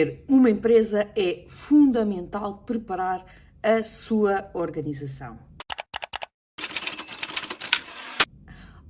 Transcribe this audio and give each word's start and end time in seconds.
crescer 0.00 0.24
uma 0.28 0.48
empresa 0.48 1.08
é 1.14 1.44
fundamental 1.46 2.62
preparar 2.64 3.24
a 3.62 3.82
sua 3.82 4.50
organização. 4.54 5.38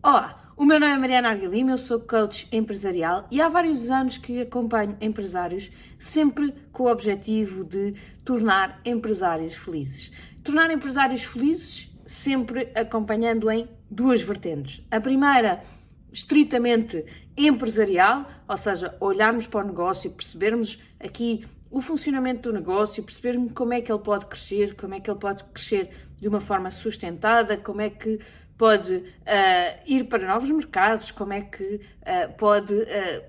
Olá, 0.03 0.53
o 0.57 0.65
meu 0.65 0.79
nome 0.79 0.93
é 0.93 0.99
Mariana 0.99 1.31
Arguilima, 1.31 1.73
eu 1.73 1.79
sou 1.79 2.01
coach 2.01 2.49
empresarial 2.53 3.27
e 3.31 3.41
há 3.41 3.49
vários 3.49 3.91
anos 3.91 4.19
que 4.19 4.41
acompanho 4.41 4.97
empresários 5.01 5.71
sempre 5.99 6.55
com 6.73 6.85
o 6.85 6.91
objetivo 6.91 7.65
de 7.65 7.95
tornar 8.25 8.81
empresários 8.85 9.55
felizes. 9.55 10.13
Tornar 10.43 10.71
empresários 10.71 11.25
felizes 11.25 11.93
sempre 12.07 12.71
acompanhando 12.75 13.51
em 13.51 13.69
duas 13.91 14.23
vertentes. 14.23 14.87
A 14.91 15.01
primeira, 15.01 15.63
estritamente 16.13 17.05
empresarial, 17.37 18.29
ou 18.47 18.57
seja, 18.57 18.97
olharmos 19.01 19.47
para 19.47 19.65
o 19.65 19.67
negócio, 19.67 20.11
percebermos 20.11 20.83
aqui 20.99 21.43
o 21.71 21.81
funcionamento 21.81 22.51
do 22.51 22.53
negócio, 22.53 23.03
percebermos 23.03 23.53
como 23.53 23.73
é 23.73 23.81
que 23.81 23.93
ele 23.93 24.01
pode 24.01 24.27
crescer, 24.27 24.75
como 24.75 24.95
é 24.95 25.01
que 25.01 25.11
ele 25.11 25.19
pode 25.19 25.45
crescer 25.45 25.91
de 26.19 26.29
uma 26.29 26.41
forma 26.41 26.71
sustentada, 26.71 27.57
como 27.57 27.81
é 27.81 27.89
que 27.89 28.19
pode 28.59 28.95
uh, 28.95 29.03
ir 29.87 30.05
para 30.05 30.27
novos 30.27 30.51
mercados, 30.51 31.11
como 31.11 31.33
é 31.33 31.41
que 31.41 31.65
uh, 31.65 32.33
pode, 32.37 32.75
uh, 32.75 33.25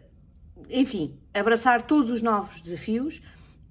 enfim, 0.69 1.17
abraçar 1.33 1.83
todos 1.83 2.09
os 2.09 2.21
novos 2.21 2.59
desafios. 2.61 3.21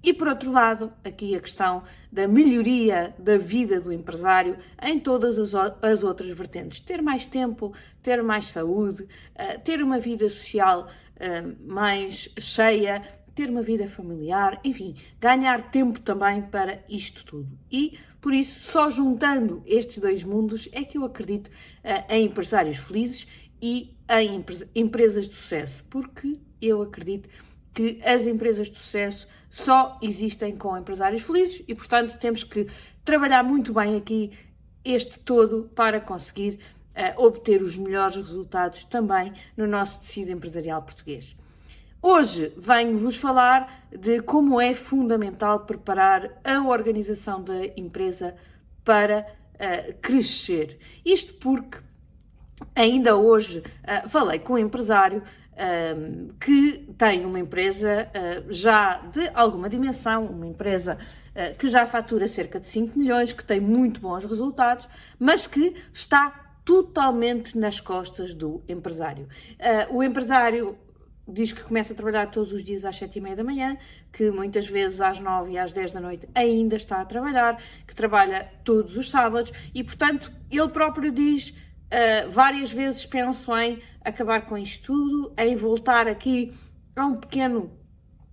E 0.03 0.13
por 0.13 0.27
outro 0.27 0.51
lado, 0.51 0.91
aqui 1.03 1.35
a 1.35 1.39
questão 1.39 1.83
da 2.11 2.27
melhoria 2.27 3.13
da 3.19 3.37
vida 3.37 3.79
do 3.79 3.91
empresário 3.91 4.57
em 4.81 4.99
todas 4.99 5.37
as, 5.37 5.53
as 5.81 6.03
outras 6.03 6.29
vertentes. 6.29 6.79
Ter 6.79 7.01
mais 7.01 7.25
tempo, 7.25 7.73
ter 8.01 8.21
mais 8.23 8.47
saúde, 8.47 9.07
ter 9.63 9.81
uma 9.83 9.99
vida 9.99 10.27
social 10.29 10.89
mais 11.59 12.29
cheia, 12.39 13.03
ter 13.35 13.49
uma 13.49 13.61
vida 13.61 13.87
familiar, 13.87 14.59
enfim, 14.63 14.95
ganhar 15.19 15.71
tempo 15.71 15.99
também 15.99 16.41
para 16.41 16.83
isto 16.89 17.23
tudo. 17.23 17.57
E 17.71 17.97
por 18.21 18.33
isso, 18.33 18.71
só 18.71 18.89
juntando 18.89 19.63
estes 19.65 19.97
dois 19.97 20.23
mundos 20.23 20.69
é 20.71 20.83
que 20.83 20.97
eu 20.97 21.03
acredito 21.03 21.47
uh, 21.47 22.13
em 22.13 22.25
empresários 22.25 22.77
felizes 22.77 23.27
e 23.59 23.95
em 24.09 24.43
empresas 24.75 25.27
de 25.27 25.35
sucesso, 25.35 25.83
porque 25.89 26.39
eu 26.61 26.81
acredito 26.81 27.29
que 27.73 27.99
as 28.03 28.27
empresas 28.27 28.69
de 28.69 28.77
sucesso 28.77 29.27
só 29.51 29.99
existem 30.01 30.55
com 30.55 30.77
empresários 30.77 31.21
felizes 31.21 31.61
e, 31.67 31.75
portanto, 31.75 32.17
temos 32.17 32.43
que 32.43 32.67
trabalhar 33.03 33.43
muito 33.43 33.73
bem 33.73 33.97
aqui 33.97 34.31
este 34.83 35.19
todo 35.19 35.69
para 35.75 35.99
conseguir 35.99 36.59
uh, 36.95 37.21
obter 37.23 37.61
os 37.61 37.75
melhores 37.75 38.15
resultados 38.15 38.85
também 38.85 39.33
no 39.57 39.67
nosso 39.67 39.99
tecido 39.99 40.31
empresarial 40.31 40.81
português. 40.81 41.35
Hoje 42.01 42.51
venho-vos 42.57 43.17
falar 43.17 43.85
de 43.91 44.21
como 44.21 44.59
é 44.59 44.73
fundamental 44.73 45.65
preparar 45.65 46.31
a 46.43 46.65
organização 46.65 47.43
da 47.43 47.65
empresa 47.77 48.33
para 48.85 49.27
uh, 49.55 49.93
crescer. 50.01 50.79
Isto 51.05 51.33
porque 51.33 51.77
ainda 52.73 53.17
hoje 53.17 53.59
uh, 53.59 54.07
falei 54.07 54.39
com 54.39 54.53
um 54.53 54.57
empresário 54.57 55.21
uh, 55.53 56.33
que 56.39 56.93
tem 56.97 57.25
uma 57.25 57.39
empresa 57.39 58.09
já 58.49 58.97
de 58.97 59.29
alguma 59.33 59.69
dimensão, 59.69 60.25
uma 60.25 60.47
empresa 60.47 60.97
que 61.57 61.69
já 61.69 61.85
fatura 61.85 62.27
cerca 62.27 62.59
de 62.59 62.67
5 62.67 62.99
milhões, 62.99 63.31
que 63.31 63.43
tem 63.43 63.59
muito 63.59 64.01
bons 64.01 64.25
resultados, 64.25 64.87
mas 65.17 65.47
que 65.47 65.75
está 65.93 66.53
totalmente 66.65 67.57
nas 67.57 67.79
costas 67.79 68.33
do 68.33 68.61
empresário. 68.67 69.27
o 69.89 70.03
empresário 70.03 70.77
diz 71.27 71.53
que 71.53 71.63
começa 71.63 71.93
a 71.93 71.95
trabalhar 71.95 72.27
todos 72.27 72.51
os 72.51 72.63
dias 72.63 72.83
às 72.83 72.95
sete 72.95 73.17
e 73.17 73.21
meia 73.21 73.35
da 73.35 73.43
manhã, 73.43 73.77
que 74.11 74.29
muitas 74.31 74.67
vezes 74.67 74.99
às 75.01 75.19
nove 75.19 75.51
e 75.51 75.57
às 75.57 75.71
dez 75.71 75.91
da 75.91 75.99
noite 75.99 76.27
ainda 76.33 76.75
está 76.75 77.01
a 77.01 77.05
trabalhar, 77.05 77.61
que 77.87 77.95
trabalha 77.95 78.51
todos 78.63 78.97
os 78.97 79.09
sábados 79.09 79.51
e, 79.73 79.83
portanto, 79.83 80.31
ele 80.49 80.69
próprio 80.69 81.11
diz 81.11 81.53
uh, 81.91 82.29
várias 82.31 82.71
vezes 82.71 83.05
penso 83.05 83.55
em 83.57 83.81
acabar 84.03 84.41
com 84.41 84.57
isto 84.57 84.93
tudo, 84.93 85.33
em 85.37 85.55
voltar 85.55 86.07
aqui 86.07 86.53
a 86.95 87.05
um 87.05 87.15
pequeno 87.15 87.79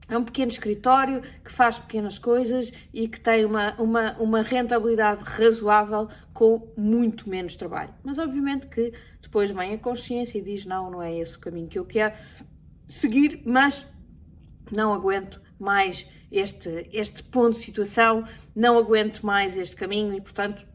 é 0.08 0.16
um 0.16 0.24
pequeno 0.24 0.50
escritório 0.50 1.20
que 1.44 1.52
faz 1.52 1.78
pequenas 1.78 2.18
coisas 2.18 2.72
e 2.94 3.06
que 3.06 3.20
tem 3.20 3.44
uma, 3.44 3.74
uma, 3.74 4.12
uma 4.18 4.42
rentabilidade 4.42 5.22
razoável 5.22 6.08
com 6.32 6.72
muito 6.78 7.28
menos 7.28 7.54
trabalho. 7.56 7.92
Mas 8.02 8.16
obviamente 8.16 8.68
que 8.68 8.92
depois 9.20 9.50
vem 9.50 9.74
a 9.74 9.78
consciência 9.78 10.38
e 10.38 10.42
diz: 10.42 10.64
não, 10.64 10.90
não 10.90 11.02
é 11.02 11.14
esse 11.14 11.36
o 11.36 11.38
caminho 11.38 11.68
que 11.68 11.78
eu 11.78 11.84
quero 11.84 12.14
seguir, 12.88 13.42
mas 13.44 13.86
não 14.72 14.94
aguento 14.94 15.42
mais 15.58 16.08
este, 16.32 16.88
este 16.92 17.22
ponto 17.22 17.52
de 17.52 17.58
situação, 17.58 18.24
não 18.54 18.78
aguento 18.78 19.24
mais 19.24 19.56
este 19.56 19.76
caminho 19.76 20.14
e, 20.14 20.20
portanto, 20.20 20.66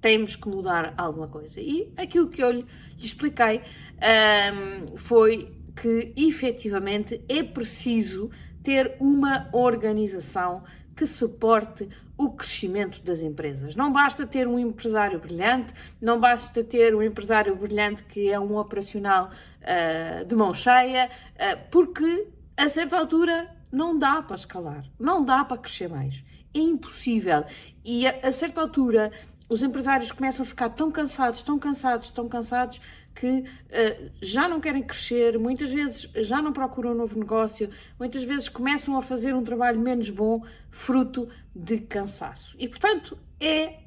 temos 0.00 0.36
que 0.36 0.48
mudar 0.48 0.94
alguma 0.96 1.28
coisa. 1.28 1.60
E 1.60 1.92
aquilo 1.96 2.28
que 2.28 2.42
eu 2.42 2.50
lhe, 2.50 2.66
expliquei 2.98 3.62
um, 4.00 4.96
foi 4.96 5.54
que 5.80 6.12
efetivamente 6.16 7.22
é 7.28 7.42
preciso 7.42 8.30
ter 8.62 8.96
uma 9.00 9.48
organização 9.52 10.62
que 10.94 11.06
suporte 11.06 11.88
o 12.16 12.30
crescimento 12.32 13.02
das 13.02 13.20
empresas. 13.20 13.74
Não 13.74 13.90
basta 13.90 14.26
ter 14.26 14.46
um 14.46 14.58
empresário 14.58 15.18
brilhante, 15.18 15.72
não 16.00 16.20
basta 16.20 16.62
ter 16.62 16.94
um 16.94 17.02
empresário 17.02 17.56
brilhante 17.56 18.02
que 18.02 18.30
é 18.30 18.38
um 18.38 18.58
operacional 18.58 19.30
uh, 19.30 20.24
de 20.26 20.34
mão 20.34 20.52
cheia, 20.52 21.08
uh, 21.08 21.58
porque 21.70 22.26
a 22.54 22.68
certa 22.68 22.98
altura 22.98 23.48
não 23.72 23.98
dá 23.98 24.20
para 24.20 24.36
escalar, 24.36 24.84
não 24.98 25.24
dá 25.24 25.46
para 25.46 25.56
crescer 25.56 25.88
mais. 25.88 26.22
É 26.52 26.58
impossível. 26.58 27.44
E 27.82 28.06
a, 28.06 28.18
a 28.24 28.32
certa 28.32 28.60
altura 28.60 29.10
os 29.50 29.62
empresários 29.62 30.12
começam 30.12 30.44
a 30.44 30.48
ficar 30.48 30.70
tão 30.70 30.92
cansados, 30.92 31.42
tão 31.42 31.58
cansados, 31.58 32.10
tão 32.12 32.28
cansados 32.28 32.80
que 33.12 33.26
uh, 33.26 34.10
já 34.22 34.48
não 34.48 34.60
querem 34.60 34.82
crescer, 34.82 35.36
muitas 35.38 35.70
vezes 35.70 36.08
já 36.24 36.40
não 36.40 36.52
procuram 36.52 36.92
um 36.92 36.94
novo 36.94 37.18
negócio, 37.18 37.68
muitas 37.98 38.22
vezes 38.22 38.48
começam 38.48 38.96
a 38.96 39.02
fazer 39.02 39.34
um 39.34 39.42
trabalho 39.42 39.80
menos 39.80 40.08
bom, 40.08 40.42
fruto 40.70 41.28
de 41.54 41.78
cansaço. 41.80 42.56
E 42.60 42.68
portanto 42.68 43.18
é 43.40 43.80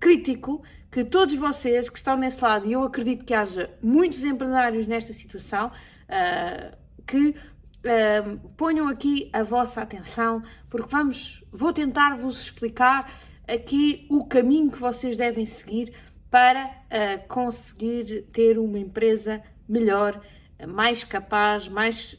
crítico 0.00 0.62
que 0.90 1.04
todos 1.04 1.34
vocês 1.34 1.90
que 1.90 1.98
estão 1.98 2.16
nesse 2.16 2.42
lado, 2.42 2.66
e 2.66 2.72
eu 2.72 2.82
acredito 2.82 3.22
que 3.22 3.34
haja 3.34 3.70
muitos 3.82 4.24
empresários 4.24 4.86
nesta 4.86 5.12
situação, 5.12 5.68
uh, 5.68 6.76
que 7.06 7.28
uh, 7.28 8.48
ponham 8.56 8.88
aqui 8.88 9.28
a 9.30 9.42
vossa 9.42 9.82
atenção, 9.82 10.42
porque 10.70 10.88
vamos, 10.88 11.44
vou 11.52 11.72
tentar 11.72 12.16
vos 12.16 12.40
explicar 12.40 13.12
aqui 13.46 14.06
o 14.08 14.24
caminho 14.24 14.70
que 14.70 14.78
vocês 14.78 15.16
devem 15.16 15.44
seguir 15.44 15.92
para 16.30 16.66
uh, 16.66 17.28
conseguir 17.28 18.26
ter 18.32 18.58
uma 18.58 18.78
empresa 18.78 19.42
melhor, 19.68 20.20
mais 20.66 21.04
capaz, 21.04 21.68
mais 21.68 22.16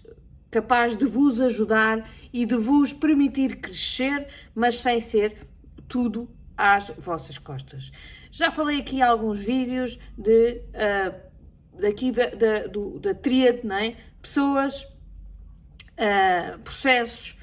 capaz 0.51 0.95
de 0.95 1.05
vos 1.05 1.41
ajudar 1.41 2.07
e 2.31 2.45
de 2.45 2.55
vos 2.55 2.93
permitir 2.93 3.57
crescer, 3.57 4.27
mas 4.53 4.79
sem 4.79 4.99
ser 4.99 5.47
tudo 5.87 6.29
às 6.55 6.89
vossas 6.97 7.37
costas. 7.37 7.91
Já 8.31 8.51
falei 8.51 8.79
aqui 8.79 9.01
alguns 9.01 9.39
vídeos 9.39 9.99
de 10.17 10.61
uh, 10.73 11.79
daqui 11.79 12.11
da, 12.11 12.27
da, 12.27 12.67
do, 12.67 12.99
da 12.99 13.11
é? 13.11 13.95
Pessoas, 14.21 14.83
uh, 14.83 16.59
processos 16.63 17.37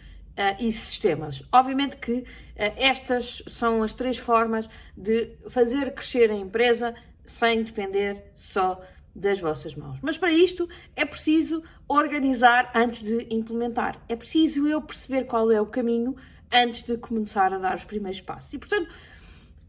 e 0.58 0.72
sistemas. 0.72 1.42
Obviamente 1.52 1.96
que 1.96 2.12
uh, 2.12 2.24
estas 2.76 3.42
são 3.46 3.82
as 3.82 3.92
três 3.92 4.18
formas 4.18 4.68
de 4.96 5.36
fazer 5.48 5.92
crescer 5.94 6.30
a 6.30 6.34
empresa 6.34 6.94
sem 7.24 7.62
depender 7.62 8.32
só 8.36 8.80
das 9.14 9.40
vossas 9.40 9.74
mãos. 9.74 9.98
Mas 10.02 10.16
para 10.16 10.32
isto 10.32 10.68
é 10.96 11.04
preciso 11.04 11.62
organizar 11.88 12.70
antes 12.74 13.02
de 13.02 13.26
implementar. 13.30 14.00
É 14.08 14.16
preciso 14.16 14.66
eu 14.66 14.80
perceber 14.80 15.24
qual 15.24 15.50
é 15.50 15.60
o 15.60 15.66
caminho 15.66 16.16
antes 16.52 16.84
de 16.84 16.96
começar 16.96 17.52
a 17.52 17.58
dar 17.58 17.76
os 17.76 17.84
primeiros 17.84 18.20
passos. 18.20 18.52
E 18.52 18.58
portanto, 18.58 18.88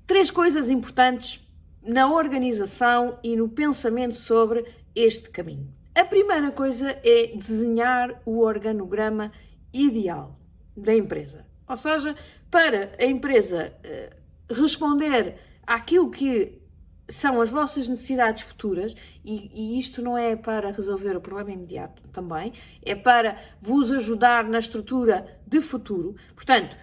três 0.08 0.32
coisas 0.32 0.70
importantes 0.70 1.48
na 1.84 2.08
organização 2.08 3.18
e 3.24 3.36
no 3.36 3.50
pensamento 3.50 4.16
sobre 4.16 4.66
este 4.96 5.30
caminho. 5.30 5.68
A 5.96 6.06
primeira 6.06 6.52
coisa 6.52 6.98
é 7.04 7.32
desenhar 7.36 8.22
o 8.26 8.40
organograma 8.40 9.32
ideal 9.74 10.41
da 10.82 10.96
empresa. 10.96 11.46
Ou 11.68 11.78
seja, 11.78 12.16
para 12.50 12.94
a 13.00 13.06
empresa 13.06 13.74
uh, 13.86 14.54
responder 14.54 15.36
àquilo 15.66 16.12
que 16.12 16.62
são 17.08 17.42
as 17.42 17.50
vossas 17.50 17.88
necessidades 17.88 18.42
futuras, 18.44 18.96
e, 19.24 19.52
e, 19.54 19.80
isto 19.80 20.02
não 20.02 20.18
é 20.18 20.36
para 20.36 20.72
resolver 20.72 21.16
o 21.16 21.22
problema 21.22 21.52
imediato 21.52 22.08
também, 22.10 22.54
é 22.82 22.96
para 22.96 23.38
vos 23.60 23.92
ajudar 23.92 24.46
na 24.46 24.60
estrutura 24.60 25.40
de 25.46 25.60
futuro. 25.60 26.16
Portanto, 26.34 26.76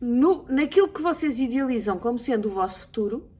no, 0.00 0.44
naquilo 0.48 0.88
que 0.88 1.00
vocês 1.00 1.38
idealizam 1.38 1.98
como 1.98 2.18
sendo 2.18 2.46
o 2.46 2.50
vosso 2.50 2.80
futuro, 2.80 3.30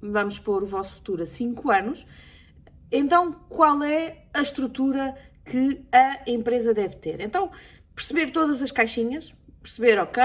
vamos 0.00 0.38
pôr 0.38 0.62
o 0.62 0.66
vosso 0.66 0.96
futuro 0.96 1.22
a 1.22 1.26
5 1.26 1.70
anos, 1.70 2.06
então 2.90 3.32
qual 3.48 3.82
é 3.82 4.26
a 4.32 4.42
estrutura 4.42 5.14
que 5.44 5.84
a 5.92 6.30
empresa 6.30 6.74
deve 6.74 6.96
ter? 6.96 7.20
Então, 7.20 7.50
perceber 7.94 8.30
todas 8.30 8.62
as 8.62 8.70
caixinhas, 8.70 9.34
perceber, 9.64 9.98
ok, 9.98 10.22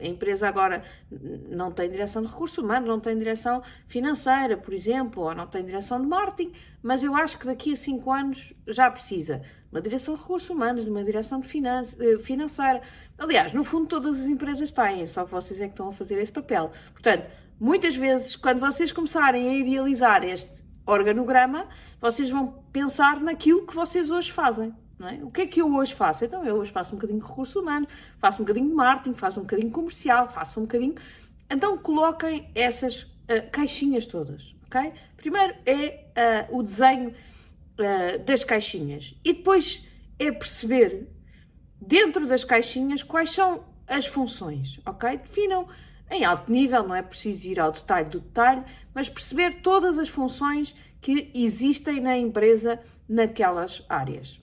a 0.00 0.06
empresa 0.06 0.48
agora 0.48 0.82
não 1.50 1.70
tem 1.70 1.90
direção 1.90 2.22
de 2.22 2.28
recursos 2.28 2.56
humanos, 2.56 2.88
não 2.88 2.98
tem 2.98 3.16
direção 3.18 3.62
financeira, 3.86 4.56
por 4.56 4.72
exemplo, 4.72 5.24
ou 5.24 5.34
não 5.34 5.46
tem 5.46 5.62
direção 5.62 6.00
de 6.00 6.06
marketing, 6.06 6.52
mas 6.82 7.02
eu 7.02 7.14
acho 7.14 7.38
que 7.38 7.44
daqui 7.44 7.72
a 7.72 7.76
cinco 7.76 8.10
anos 8.10 8.54
já 8.66 8.90
precisa 8.90 9.38
de 9.38 9.44
uma 9.70 9.82
direção 9.82 10.14
de 10.14 10.20
recursos 10.22 10.48
humanos, 10.48 10.84
de 10.84 10.90
uma 10.90 11.04
direção 11.04 11.38
de 11.40 11.48
eh, 11.48 12.18
financeira. 12.18 12.80
Aliás, 13.18 13.52
no 13.52 13.62
fundo 13.62 13.86
todas 13.86 14.20
as 14.20 14.26
empresas 14.26 14.72
têm, 14.72 15.06
só 15.06 15.24
que 15.24 15.30
vocês 15.30 15.60
é 15.60 15.66
que 15.66 15.72
estão 15.72 15.88
a 15.88 15.92
fazer 15.92 16.18
esse 16.18 16.32
papel. 16.32 16.72
Portanto, 16.92 17.26
muitas 17.60 17.94
vezes, 17.94 18.36
quando 18.36 18.58
vocês 18.58 18.90
começarem 18.90 19.48
a 19.50 19.54
idealizar 19.54 20.24
este 20.24 20.62
organograma, 20.86 21.68
vocês 22.00 22.30
vão 22.30 22.64
pensar 22.72 23.20
naquilo 23.20 23.66
que 23.66 23.74
vocês 23.74 24.10
hoje 24.10 24.32
fazem. 24.32 24.74
É? 25.08 25.24
O 25.24 25.30
que 25.30 25.42
é 25.42 25.46
que 25.46 25.60
eu 25.60 25.74
hoje 25.74 25.94
faço? 25.94 26.24
Então, 26.24 26.44
eu 26.44 26.56
hoje 26.56 26.70
faço 26.70 26.94
um 26.94 26.96
bocadinho 26.96 27.20
de 27.20 27.26
recursos 27.26 27.56
humanos, 27.56 27.92
faço 28.18 28.42
um 28.42 28.44
bocadinho 28.44 28.68
de 28.68 28.74
marketing, 28.74 29.14
faço 29.14 29.40
um 29.40 29.42
bocadinho 29.42 29.70
comercial, 29.70 30.28
faço 30.28 30.60
um 30.60 30.62
bocadinho. 30.62 30.94
Então, 31.50 31.76
coloquem 31.76 32.48
essas 32.54 33.02
uh, 33.02 33.50
caixinhas 33.50 34.06
todas, 34.06 34.54
ok? 34.66 34.92
Primeiro 35.16 35.54
é 35.66 36.46
uh, 36.50 36.58
o 36.58 36.62
desenho 36.62 37.10
uh, 37.10 38.24
das 38.24 38.44
caixinhas 38.44 39.14
e 39.24 39.32
depois 39.32 39.88
é 40.18 40.30
perceber 40.30 41.08
dentro 41.80 42.26
das 42.26 42.44
caixinhas 42.44 43.02
quais 43.02 43.32
são 43.32 43.64
as 43.88 44.06
funções, 44.06 44.80
ok? 44.86 45.18
Definam 45.18 45.66
em 46.10 46.24
alto 46.24 46.50
nível, 46.52 46.86
não 46.86 46.94
é 46.94 47.02
preciso 47.02 47.48
ir 47.48 47.58
ao 47.58 47.72
detalhe 47.72 48.08
do 48.08 48.20
detalhe, 48.20 48.62
mas 48.94 49.08
perceber 49.08 49.62
todas 49.62 49.98
as 49.98 50.08
funções 50.08 50.74
que 51.00 51.30
existem 51.34 52.00
na 52.00 52.16
empresa 52.16 52.78
naquelas 53.08 53.84
áreas. 53.88 54.41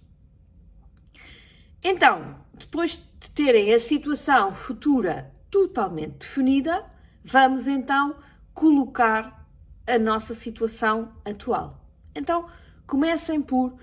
Então, 1.84 2.36
depois 2.54 3.02
de 3.20 3.30
terem 3.32 3.74
a 3.74 3.80
situação 3.80 4.52
futura 4.54 5.34
totalmente 5.50 6.20
definida, 6.20 6.86
vamos 7.24 7.68
então 7.68 8.16
colocar 8.54 9.48
a 9.88 9.98
nossa 9.98 10.34
situação 10.34 11.14
atual. 11.26 11.86
Então, 12.14 12.48
comecem 12.86 13.42
por 13.42 13.68
uh, 13.72 13.78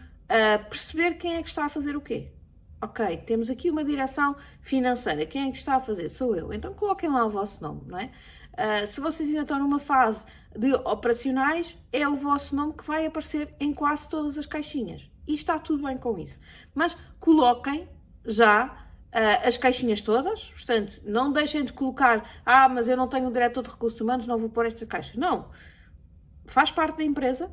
perceber 0.69 1.15
quem 1.15 1.37
é 1.37 1.43
que 1.43 1.49
está 1.49 1.67
a 1.67 1.69
fazer 1.69 1.97
o 1.97 2.01
quê. 2.01 2.33
Ok, 2.81 3.17
temos 3.27 3.49
aqui 3.49 3.71
uma 3.71 3.83
direção 3.83 4.37
financeira. 4.61 5.25
Quem 5.25 5.49
é 5.49 5.51
que 5.51 5.57
está 5.57 5.77
a 5.77 5.81
fazer? 5.81 6.09
Sou 6.11 6.37
eu. 6.37 6.53
Então 6.53 6.75
coloquem 6.75 7.11
lá 7.11 7.25
o 7.25 7.31
vosso 7.31 7.63
nome, 7.63 7.83
não 7.87 7.99
é? 7.99 8.11
Uh, 8.53 8.87
se 8.87 9.01
vocês 9.01 9.29
ainda 9.29 9.43
estão 9.43 9.59
numa 9.59 9.79
fase 9.79 10.27
de 10.55 10.75
operacionais, 10.75 11.77
é 11.93 12.07
o 12.07 12.17
vosso 12.17 12.55
nome 12.55 12.75
que 12.75 12.85
vai 12.85 13.07
aparecer 13.07 13.49
em 13.59 13.73
quase 13.73 14.09
todas 14.09 14.37
as 14.37 14.47
caixinhas. 14.47 15.11
E 15.27 15.35
está 15.35 15.59
tudo 15.59 15.85
bem 15.85 15.97
com 15.97 16.19
isso. 16.19 16.41
Mas 16.75 16.97
coloquem 17.19 17.89
já 18.25 18.67
uh, 18.67 19.49
as 19.49 19.57
caixinhas 19.57 20.03
todas, 20.03 20.45
portanto, 20.45 21.01
não 21.05 21.33
deixem 21.33 21.65
de 21.65 21.73
colocar, 21.73 22.29
ah, 22.45 22.69
mas 22.69 22.89
eu 22.89 22.97
não 22.97 23.09
tenho 23.09 23.33
diretor 23.33 23.63
de 23.63 23.71
recursos 23.71 24.01
humanos, 24.01 24.27
não 24.27 24.39
vou 24.39 24.49
pôr 24.49 24.67
esta 24.67 24.85
caixa. 24.87 25.19
Não. 25.19 25.49
Faz 26.45 26.71
parte 26.71 26.99
da 26.99 27.05
empresa, 27.05 27.51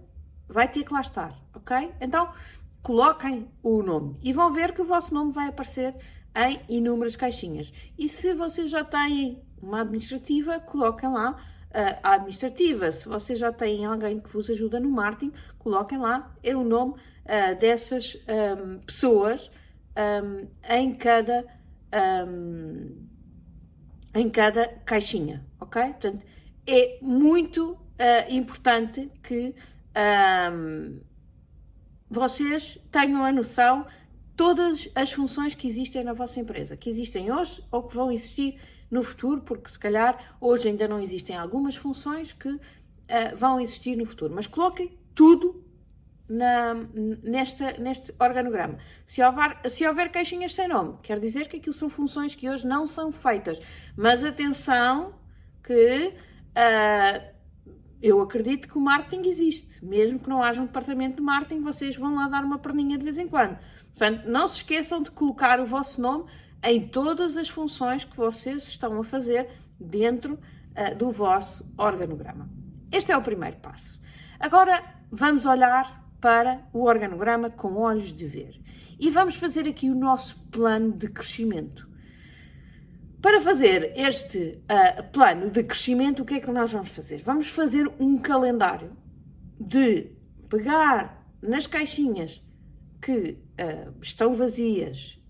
vai 0.47 0.67
ter 0.67 0.83
que 0.83 0.93
lá 0.93 1.01
estar, 1.01 1.33
ok? 1.53 1.91
Então, 1.99 2.31
coloquem 2.81 3.49
o 3.63 3.81
nome 3.81 4.17
e 4.21 4.33
vão 4.33 4.51
ver 4.51 4.73
que 4.73 4.81
o 4.81 4.85
vosso 4.85 5.13
nome 5.13 5.31
vai 5.31 5.47
aparecer 5.47 5.95
em 6.35 6.59
inúmeras 6.67 7.15
caixinhas. 7.15 7.71
E 7.97 8.09
se 8.09 8.33
vocês 8.33 8.69
já 8.69 8.83
têm 8.83 9.41
uma 9.61 9.81
administrativa, 9.81 10.59
coloquem 10.59 11.11
lá 11.11 11.31
uh, 11.31 11.99
a 12.03 12.13
administrativa. 12.13 12.91
Se 12.91 13.07
vocês 13.07 13.39
já 13.39 13.51
têm 13.51 13.85
alguém 13.85 14.19
que 14.19 14.29
vos 14.29 14.49
ajuda 14.49 14.79
no 14.79 14.89
marketing, 14.89 15.31
coloquem 15.57 15.97
lá 15.97 16.35
é 16.43 16.55
o 16.55 16.63
nome 16.63 16.95
uh, 17.25 17.59
dessas 17.59 18.17
um, 18.27 18.79
pessoas 18.79 19.49
um, 19.97 20.47
em 20.69 20.93
cada 20.95 21.45
um, 22.27 23.07
em 24.15 24.29
cada 24.29 24.67
caixinha, 24.85 25.45
ok? 25.59 25.81
Portanto, 25.83 26.25
é 26.67 26.99
muito 27.01 27.71
uh, 27.71 27.77
importante 28.29 29.11
que 29.21 29.55
vocês 32.09 32.79
tenham 32.91 33.23
a 33.23 33.31
noção 33.31 33.85
todas 34.35 34.89
as 34.95 35.11
funções 35.11 35.55
que 35.55 35.67
existem 35.67 36.03
na 36.03 36.13
vossa 36.13 36.39
empresa, 36.39 36.75
que 36.75 36.89
existem 36.89 37.31
hoje 37.31 37.63
ou 37.71 37.83
que 37.83 37.95
vão 37.95 38.11
existir 38.11 38.59
no 38.89 39.03
futuro, 39.03 39.41
porque 39.41 39.69
se 39.69 39.79
calhar 39.79 40.35
hoje 40.39 40.67
ainda 40.67 40.87
não 40.87 40.99
existem 40.99 41.35
algumas 41.35 41.75
funções 41.75 42.31
que 42.31 42.49
uh, 42.49 42.59
vão 43.35 43.59
existir 43.59 43.95
no 43.95 44.05
futuro. 44.05 44.33
Mas 44.35 44.47
coloquem 44.47 44.97
tudo 45.15 45.63
na, 46.27 46.73
nesta, 47.21 47.73
neste 47.73 48.13
organograma. 48.19 48.77
Se 49.05 49.21
houver, 49.21 49.59
se 49.69 49.85
houver 49.85 50.09
caixinhas 50.09 50.53
sem 50.53 50.67
nome, 50.67 50.97
quer 51.01 51.19
dizer 51.19 51.47
que 51.47 51.57
aquilo 51.57 51.73
são 51.73 51.89
funções 51.89 52.35
que 52.35 52.49
hoje 52.49 52.65
não 52.65 52.87
são 52.87 53.11
feitas. 53.11 53.59
Mas 53.95 54.23
atenção 54.23 55.13
que 55.63 56.07
uh, 56.07 57.33
eu 58.01 58.21
acredito 58.21 58.67
que 58.67 58.77
o 58.77 58.81
marketing 58.81 59.27
existe. 59.27 59.83
Mesmo 59.85 60.19
que 60.19 60.29
não 60.29 60.43
haja 60.43 60.61
um 60.61 60.65
departamento 60.65 61.17
de 61.17 61.21
marketing, 61.21 61.61
vocês 61.61 61.95
vão 61.95 62.15
lá 62.15 62.27
dar 62.27 62.43
uma 62.43 62.59
perninha 62.59 62.97
de 62.97 63.03
vez 63.03 63.17
em 63.17 63.27
quando. 63.27 63.57
Portanto, 63.89 64.25
não 64.27 64.47
se 64.47 64.57
esqueçam 64.57 65.01
de 65.01 65.11
colocar 65.11 65.59
o 65.59 65.65
vosso 65.65 66.01
nome 66.01 66.25
em 66.63 66.87
todas 66.87 67.37
as 67.37 67.49
funções 67.49 68.03
que 68.05 68.15
vocês 68.15 68.63
estão 68.63 68.99
a 68.99 69.03
fazer 69.03 69.49
dentro 69.79 70.39
uh, 70.75 70.95
do 70.95 71.11
vosso 71.11 71.69
organograma. 71.77 72.49
Este 72.91 73.11
é 73.11 73.17
o 73.17 73.21
primeiro 73.21 73.57
passo. 73.57 74.01
Agora 74.39 74.83
vamos 75.11 75.45
olhar 75.45 76.02
para 76.23 76.61
o 76.71 76.85
organograma 76.85 77.49
com 77.49 77.75
olhos 77.75 78.13
de 78.13 78.25
ver 78.25 78.57
e 78.97 79.09
vamos 79.09 79.35
fazer 79.35 79.67
aqui 79.67 79.89
o 79.89 79.95
nosso 79.95 80.39
plano 80.49 80.93
de 80.93 81.09
crescimento. 81.09 81.89
Para 83.21 83.41
fazer 83.41 83.91
este 83.97 84.63
uh, 84.63 85.03
plano 85.11 85.51
de 85.51 85.61
crescimento, 85.63 86.21
o 86.21 86.25
que 86.25 86.35
é 86.35 86.39
que 86.39 86.49
nós 86.49 86.71
vamos 86.71 86.91
fazer? 86.91 87.21
Vamos 87.21 87.49
fazer 87.49 87.91
um 87.99 88.17
calendário 88.17 88.95
de 89.59 90.15
pegar 90.47 91.27
nas 91.41 91.67
caixinhas 91.67 92.41
que 93.01 93.37
uh, 93.59 93.93
estão 94.01 94.33
vazias, 94.33 95.21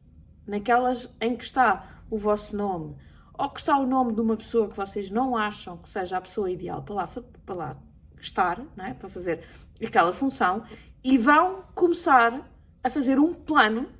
naquelas 0.46 1.12
em 1.20 1.36
que 1.36 1.44
está 1.44 2.04
o 2.08 2.20
vosso 2.20 2.56
nome, 2.56 2.96
ou 3.34 3.50
que 3.50 3.60
está 3.60 3.76
o 3.80 3.88
nome 3.88 4.14
de 4.14 4.22
uma 4.22 4.38
pessoa 4.38 4.70
que 4.70 4.78
vocês 4.78 5.10
não 5.10 5.36
acham 5.36 5.76
que 5.76 5.90
seja 5.90 6.18
a 6.18 6.22
pessoa 6.22 6.52
ideal 6.52 6.84
para 6.84 6.94
lá, 6.94 7.08
para 7.08 7.56
lá 7.56 7.93
estar, 8.24 8.62
é? 8.78 8.94
para 8.94 9.10
fazer 9.10 9.44
aquela 9.84 10.14
função, 10.14 10.64
e 11.04 11.18
vão 11.18 11.64
começar 11.76 12.50
a 12.84 12.90
fazer 12.90 13.20
um 13.20 13.34
plano 13.34 13.92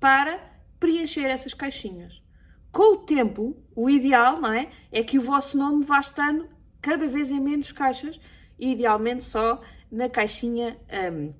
para 0.00 0.40
preencher 0.78 1.24
essas 1.24 1.54
caixinhas. 1.54 2.22
Com 2.70 2.94
o 2.94 2.98
tempo, 2.98 3.56
o 3.74 3.88
ideal 3.88 4.40
não 4.40 4.52
é, 4.52 4.70
é 4.92 5.02
que 5.02 5.18
o 5.18 5.22
vosso 5.22 5.56
nome 5.56 5.84
vá 5.84 6.00
estando 6.00 6.48
cada 6.80 7.06
vez 7.08 7.30
em 7.30 7.40
menos 7.40 7.72
caixas 7.72 8.20
e 8.58 8.72
idealmente 8.72 9.24
só 9.24 9.60
na 9.90 10.08
caixinha 10.08 10.78
um, 11.12 11.30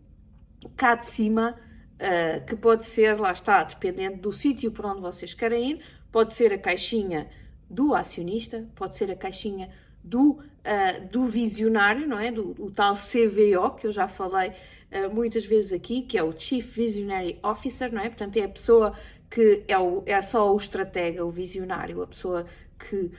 cá 0.77 0.95
de 0.95 1.07
cima, 1.09 1.55
uh, 1.95 2.45
que 2.47 2.57
pode 2.57 2.85
ser, 2.85 3.19
lá 3.21 3.33
está, 3.33 3.63
dependendo 3.63 4.19
do 4.19 4.33
sítio 4.33 4.73
por 4.73 4.87
onde 4.87 5.01
vocês 5.01 5.35
querem 5.35 5.73
ir, 5.73 5.85
pode 6.11 6.33
ser 6.33 6.53
a 6.53 6.59
caixinha 6.59 7.29
do 7.69 7.95
acionista, 7.95 8.67
pode 8.75 8.97
ser 8.97 9.11
a 9.11 9.17
caixinha 9.17 9.71
do, 10.03 10.31
uh, 10.31 11.09
do 11.11 11.25
visionário, 11.25 12.07
não 12.07 12.19
é? 12.19 12.31
Do, 12.31 12.55
do, 12.55 12.71
tal 12.71 12.95
CVO, 12.95 13.77
que 13.77 13.87
eu 13.87 13.93
já 13.93 14.09
falei 14.09 14.51
uh, 14.51 15.15
muitas 15.15 15.45
vezes 15.45 15.73
aqui, 15.73 16.03
que 16.03 16.17
é 16.17 16.23
o 16.23 16.33
Chief 16.39 16.65
Visionary 16.65 17.39
Officer, 17.43 17.93
não 17.93 18.01
é? 18.01 18.09
Portanto, 18.09 18.37
é 18.37 18.45
a 18.45 18.49
pessoa 18.49 18.95
que 19.31 19.65
é, 19.69 19.79
o, 19.79 20.03
é 20.07 20.21
só 20.23 20.53
o 20.53 20.57
estratega, 20.57 21.25
o 21.25 21.31
visionário, 21.31 22.03
a 22.03 22.07
pessoa 22.07 22.47
que 22.79 22.97
uh, 22.97 23.13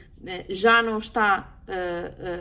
já 0.50 0.82
não 0.82 0.98
está, 0.98 1.56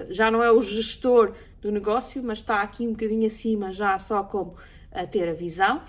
já 0.08 0.30
não 0.30 0.42
é 0.42 0.50
o 0.50 0.62
gestor 0.62 1.34
do 1.60 1.70
negócio, 1.70 2.22
mas 2.22 2.38
está 2.38 2.62
aqui 2.62 2.86
um 2.86 2.92
bocadinho 2.92 3.26
acima, 3.26 3.70
já 3.70 3.98
só 3.98 4.22
como 4.22 4.56
a 4.90 5.06
ter 5.06 5.28
a 5.28 5.34
visão, 5.34 5.82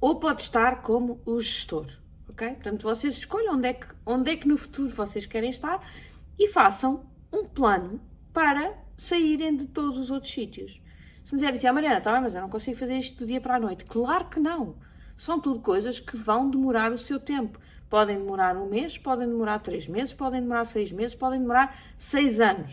ou 0.00 0.20
pode 0.20 0.42
estar 0.42 0.82
como 0.82 1.20
o 1.24 1.40
gestor. 1.40 1.86
ok? 2.28 2.48
Portanto, 2.50 2.82
vocês 2.82 3.16
escolham 3.16 3.54
onde 3.54 3.68
é, 3.68 3.72
que, 3.74 3.86
onde 4.06 4.30
é 4.30 4.36
que 4.36 4.46
no 4.46 4.56
futuro 4.56 4.88
vocês 4.90 5.26
querem 5.26 5.50
estar 5.50 5.84
e 6.38 6.48
façam 6.48 7.04
um 7.32 7.44
plano 7.44 8.00
para 8.32 8.74
saírem 8.96 9.56
de 9.56 9.66
todos 9.66 9.98
os 9.98 10.10
outros 10.10 10.32
sítios. 10.32 10.80
Se 11.24 11.34
me 11.34 11.38
disserem 11.38 11.56
assim, 11.56 11.66
ah, 11.66 11.72
Mariana, 11.72 12.00
tá, 12.00 12.20
mas 12.20 12.34
eu 12.34 12.40
não 12.40 12.48
consigo 12.48 12.76
fazer 12.76 12.96
isto 12.96 13.18
do 13.18 13.26
dia 13.26 13.40
para 13.40 13.56
a 13.56 13.60
noite. 13.60 13.84
Claro 13.84 14.26
que 14.26 14.40
não. 14.40 14.76
São 15.16 15.40
tudo 15.40 15.60
coisas 15.60 16.00
que 16.00 16.16
vão 16.16 16.50
demorar 16.50 16.92
o 16.92 16.98
seu 16.98 17.18
tempo. 17.18 17.58
Podem 17.88 18.18
demorar 18.18 18.56
um 18.56 18.68
mês, 18.68 18.96
podem 18.98 19.28
demorar 19.28 19.58
três 19.60 19.86
meses, 19.86 20.12
podem 20.12 20.40
demorar 20.40 20.64
seis 20.64 20.90
meses, 20.90 21.14
podem 21.14 21.40
demorar 21.40 21.78
seis 21.98 22.40
anos. 22.40 22.72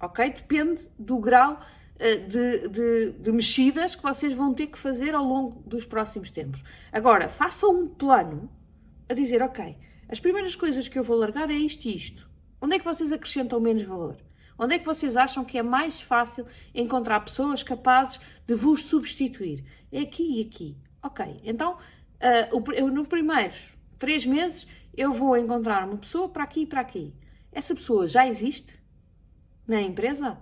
Ok? 0.00 0.28
Depende 0.30 0.88
do 0.98 1.18
grau 1.18 1.54
uh, 1.54 2.28
de, 2.28 2.68
de, 2.68 3.12
de 3.12 3.32
mexidas 3.32 3.94
que 3.94 4.02
vocês 4.02 4.34
vão 4.34 4.52
ter 4.52 4.66
que 4.66 4.78
fazer 4.78 5.14
ao 5.14 5.24
longo 5.24 5.62
dos 5.66 5.84
próximos 5.86 6.30
tempos. 6.30 6.62
Agora, 6.92 7.28
façam 7.28 7.70
um 7.70 7.88
plano 7.88 8.50
a 9.08 9.14
dizer, 9.14 9.40
ok, 9.42 9.76
as 10.08 10.20
primeiras 10.20 10.54
coisas 10.56 10.88
que 10.88 10.98
eu 10.98 11.04
vou 11.04 11.16
largar 11.16 11.50
é 11.50 11.54
isto 11.54 11.86
e 11.86 11.96
isto. 11.96 12.23
Onde 12.64 12.76
é 12.76 12.78
que 12.78 12.84
vocês 12.86 13.12
acrescentam 13.12 13.60
menos 13.60 13.82
valor? 13.82 14.16
Onde 14.58 14.76
é 14.76 14.78
que 14.78 14.86
vocês 14.86 15.18
acham 15.18 15.44
que 15.44 15.58
é 15.58 15.62
mais 15.62 16.00
fácil 16.00 16.46
encontrar 16.74 17.20
pessoas 17.20 17.62
capazes 17.62 18.18
de 18.46 18.54
vos 18.54 18.84
substituir? 18.84 19.62
É 19.92 20.00
aqui 20.00 20.40
e 20.40 20.46
aqui. 20.46 20.74
Ok, 21.02 21.42
então 21.44 21.74
uh, 21.74 22.72
eu, 22.72 22.88
no 22.88 23.04
primeiros 23.04 23.76
três 23.98 24.24
meses 24.24 24.66
eu 24.96 25.12
vou 25.12 25.36
encontrar 25.36 25.86
uma 25.86 25.98
pessoa 25.98 26.26
para 26.26 26.44
aqui 26.44 26.62
e 26.62 26.66
para 26.66 26.80
aqui. 26.80 27.14
Essa 27.52 27.74
pessoa 27.74 28.06
já 28.06 28.26
existe 28.26 28.82
na 29.68 29.82
empresa? 29.82 30.38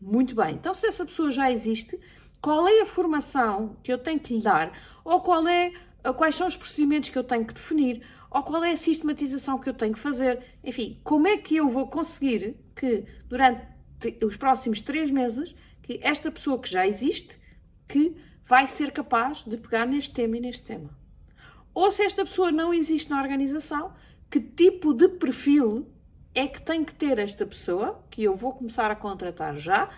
Muito 0.00 0.34
bem. 0.34 0.54
Então, 0.54 0.72
se 0.72 0.86
essa 0.86 1.04
pessoa 1.04 1.30
já 1.30 1.52
existe, 1.52 2.00
qual 2.40 2.66
é 2.66 2.80
a 2.80 2.86
formação 2.86 3.76
que 3.82 3.92
eu 3.92 3.98
tenho 3.98 4.18
que 4.18 4.32
lhe 4.32 4.42
dar? 4.42 4.72
Ou 5.04 5.20
qual 5.20 5.46
é, 5.46 5.74
quais 6.16 6.34
são 6.34 6.46
os 6.46 6.56
procedimentos 6.56 7.10
que 7.10 7.18
eu 7.18 7.24
tenho 7.24 7.44
que 7.44 7.52
definir? 7.52 8.02
Ou 8.30 8.42
qual 8.42 8.62
é 8.64 8.72
a 8.72 8.76
sistematização 8.76 9.58
que 9.58 9.68
eu 9.68 9.74
tenho 9.74 9.94
que 9.94 9.98
fazer? 9.98 10.42
Enfim, 10.62 11.00
como 11.02 11.26
é 11.26 11.36
que 11.36 11.56
eu 11.56 11.68
vou 11.68 11.88
conseguir 11.88 12.56
que 12.74 13.04
durante 13.26 13.66
os 14.22 14.36
próximos 14.36 14.80
três 14.80 15.10
meses 15.10 15.54
que 15.82 15.98
esta 16.02 16.30
pessoa 16.30 16.58
que 16.60 16.68
já 16.68 16.86
existe 16.86 17.38
que 17.86 18.14
vai 18.44 18.66
ser 18.66 18.90
capaz 18.92 19.44
de 19.44 19.56
pegar 19.56 19.86
neste 19.86 20.12
tema 20.12 20.36
e 20.36 20.40
neste 20.40 20.62
tema? 20.62 20.90
Ou 21.72 21.90
se 21.90 22.02
esta 22.02 22.24
pessoa 22.24 22.50
não 22.50 22.74
existe 22.74 23.10
na 23.10 23.20
organização, 23.20 23.92
que 24.30 24.40
tipo 24.40 24.92
de 24.92 25.08
perfil 25.08 25.88
é 26.34 26.46
que 26.46 26.60
tem 26.60 26.84
que 26.84 26.94
ter 26.94 27.18
esta 27.18 27.46
pessoa, 27.46 28.04
que 28.10 28.22
eu 28.22 28.36
vou 28.36 28.52
começar 28.52 28.90
a 28.90 28.96
contratar 28.96 29.56
já, 29.56 29.90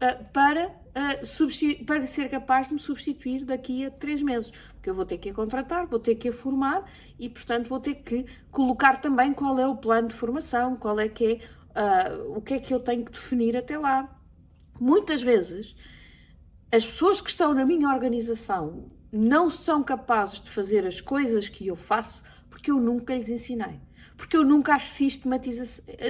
eh, 0.00 0.14
para, 0.32 0.68
uh, 0.68 1.84
para 1.84 2.06
ser 2.06 2.28
capaz 2.30 2.68
de 2.68 2.74
me 2.74 2.80
substituir 2.80 3.44
daqui 3.44 3.84
a 3.84 3.90
três 3.90 4.22
meses. 4.22 4.52
Eu 4.88 4.94
vou 4.94 5.04
ter 5.04 5.18
que 5.18 5.30
a 5.30 5.34
contratar, 5.34 5.86
vou 5.86 5.98
ter 5.98 6.14
que 6.14 6.28
a 6.28 6.32
formar 6.32 6.90
e, 7.18 7.28
portanto, 7.28 7.68
vou 7.68 7.80
ter 7.80 7.94
que 7.96 8.26
colocar 8.50 9.00
também 9.00 9.32
qual 9.32 9.58
é 9.58 9.66
o 9.66 9.76
plano 9.76 10.08
de 10.08 10.14
formação, 10.14 10.76
qual 10.76 10.98
é 10.98 11.08
que 11.08 11.40
é, 11.74 12.12
uh, 12.12 12.36
o 12.36 12.40
que 12.40 12.54
é 12.54 12.58
que 12.58 12.72
eu 12.72 12.80
tenho 12.80 13.04
que 13.04 13.12
definir 13.12 13.56
até 13.56 13.78
lá. 13.78 14.08
Muitas 14.80 15.22
vezes, 15.22 15.74
as 16.72 16.86
pessoas 16.86 17.20
que 17.20 17.30
estão 17.30 17.52
na 17.54 17.64
minha 17.64 17.88
organização 17.88 18.90
não 19.12 19.50
são 19.50 19.82
capazes 19.82 20.40
de 20.40 20.50
fazer 20.50 20.86
as 20.86 21.00
coisas 21.00 21.48
que 21.48 21.66
eu 21.66 21.76
faço 21.76 22.22
porque 22.50 22.70
eu 22.70 22.80
nunca 22.80 23.14
lhes 23.14 23.28
ensinei 23.28 23.80
porque 24.18 24.36
eu 24.36 24.44
nunca 24.44 24.74
as, 24.74 24.90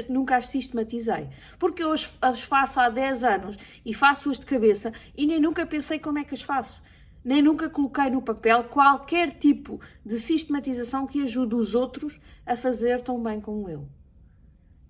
nunca 0.09 0.37
as 0.39 0.47
sistematizei. 0.47 1.29
Porque 1.59 1.85
eu 1.85 1.93
as, 1.93 2.17
as 2.23 2.43
faço 2.43 2.81
há 2.81 2.89
10 2.89 3.23
anos 3.23 3.59
e 3.85 3.93
faço-as 3.93 4.41
de 4.41 4.47
cabeça 4.47 4.93
e 5.15 5.27
nem 5.27 5.39
nunca 5.39 5.67
pensei 5.67 5.99
como 5.99 6.19
é 6.19 6.25
que 6.25 6.35
as 6.35 6.41
faço. 6.41 6.83
Nem 7.29 7.43
nunca 7.43 7.69
coloquei 7.69 8.09
no 8.09 8.23
papel 8.23 8.65
qualquer 8.65 9.39
tipo 9.39 9.79
de 10.03 10.19
sistematização 10.19 11.07
que 11.07 11.21
ajude 11.21 11.55
os 11.57 11.75
outros 11.75 12.19
a 12.47 12.57
fazer 12.57 13.03
tão 13.03 13.23
bem 13.23 13.39
como 13.39 13.69
eu. 13.69 13.87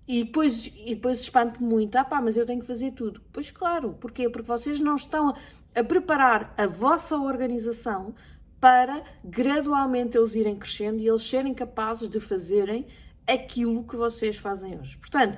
E 0.07 0.23
depois, 0.23 0.67
e 0.87 0.95
depois 0.95 1.19
espanto 1.19 1.61
muito, 1.61 1.97
ah 1.97 2.05
pá, 2.05 2.23
mas 2.23 2.37
eu 2.37 2.47
tenho 2.47 2.61
que 2.61 2.67
fazer 2.69 2.93
tudo. 2.93 3.21
Pois 3.33 3.51
claro, 3.51 3.95
porquê? 4.01 4.31
Porque 4.31 4.47
vocês 4.47 4.79
não 4.79 4.95
estão 4.95 5.35
a 5.75 5.83
preparar 5.83 6.55
a 6.57 6.65
vossa 6.65 7.17
organização 7.17 8.15
para 8.61 9.03
gradualmente 9.25 10.17
eles 10.17 10.37
irem 10.37 10.55
crescendo 10.55 11.01
e 11.01 11.09
eles 11.09 11.29
serem 11.29 11.53
capazes 11.53 12.09
de 12.09 12.21
fazerem 12.21 12.87
aquilo 13.27 13.83
que 13.83 13.97
vocês 13.97 14.37
fazem 14.37 14.79
hoje. 14.79 14.97
Portanto, 14.97 15.37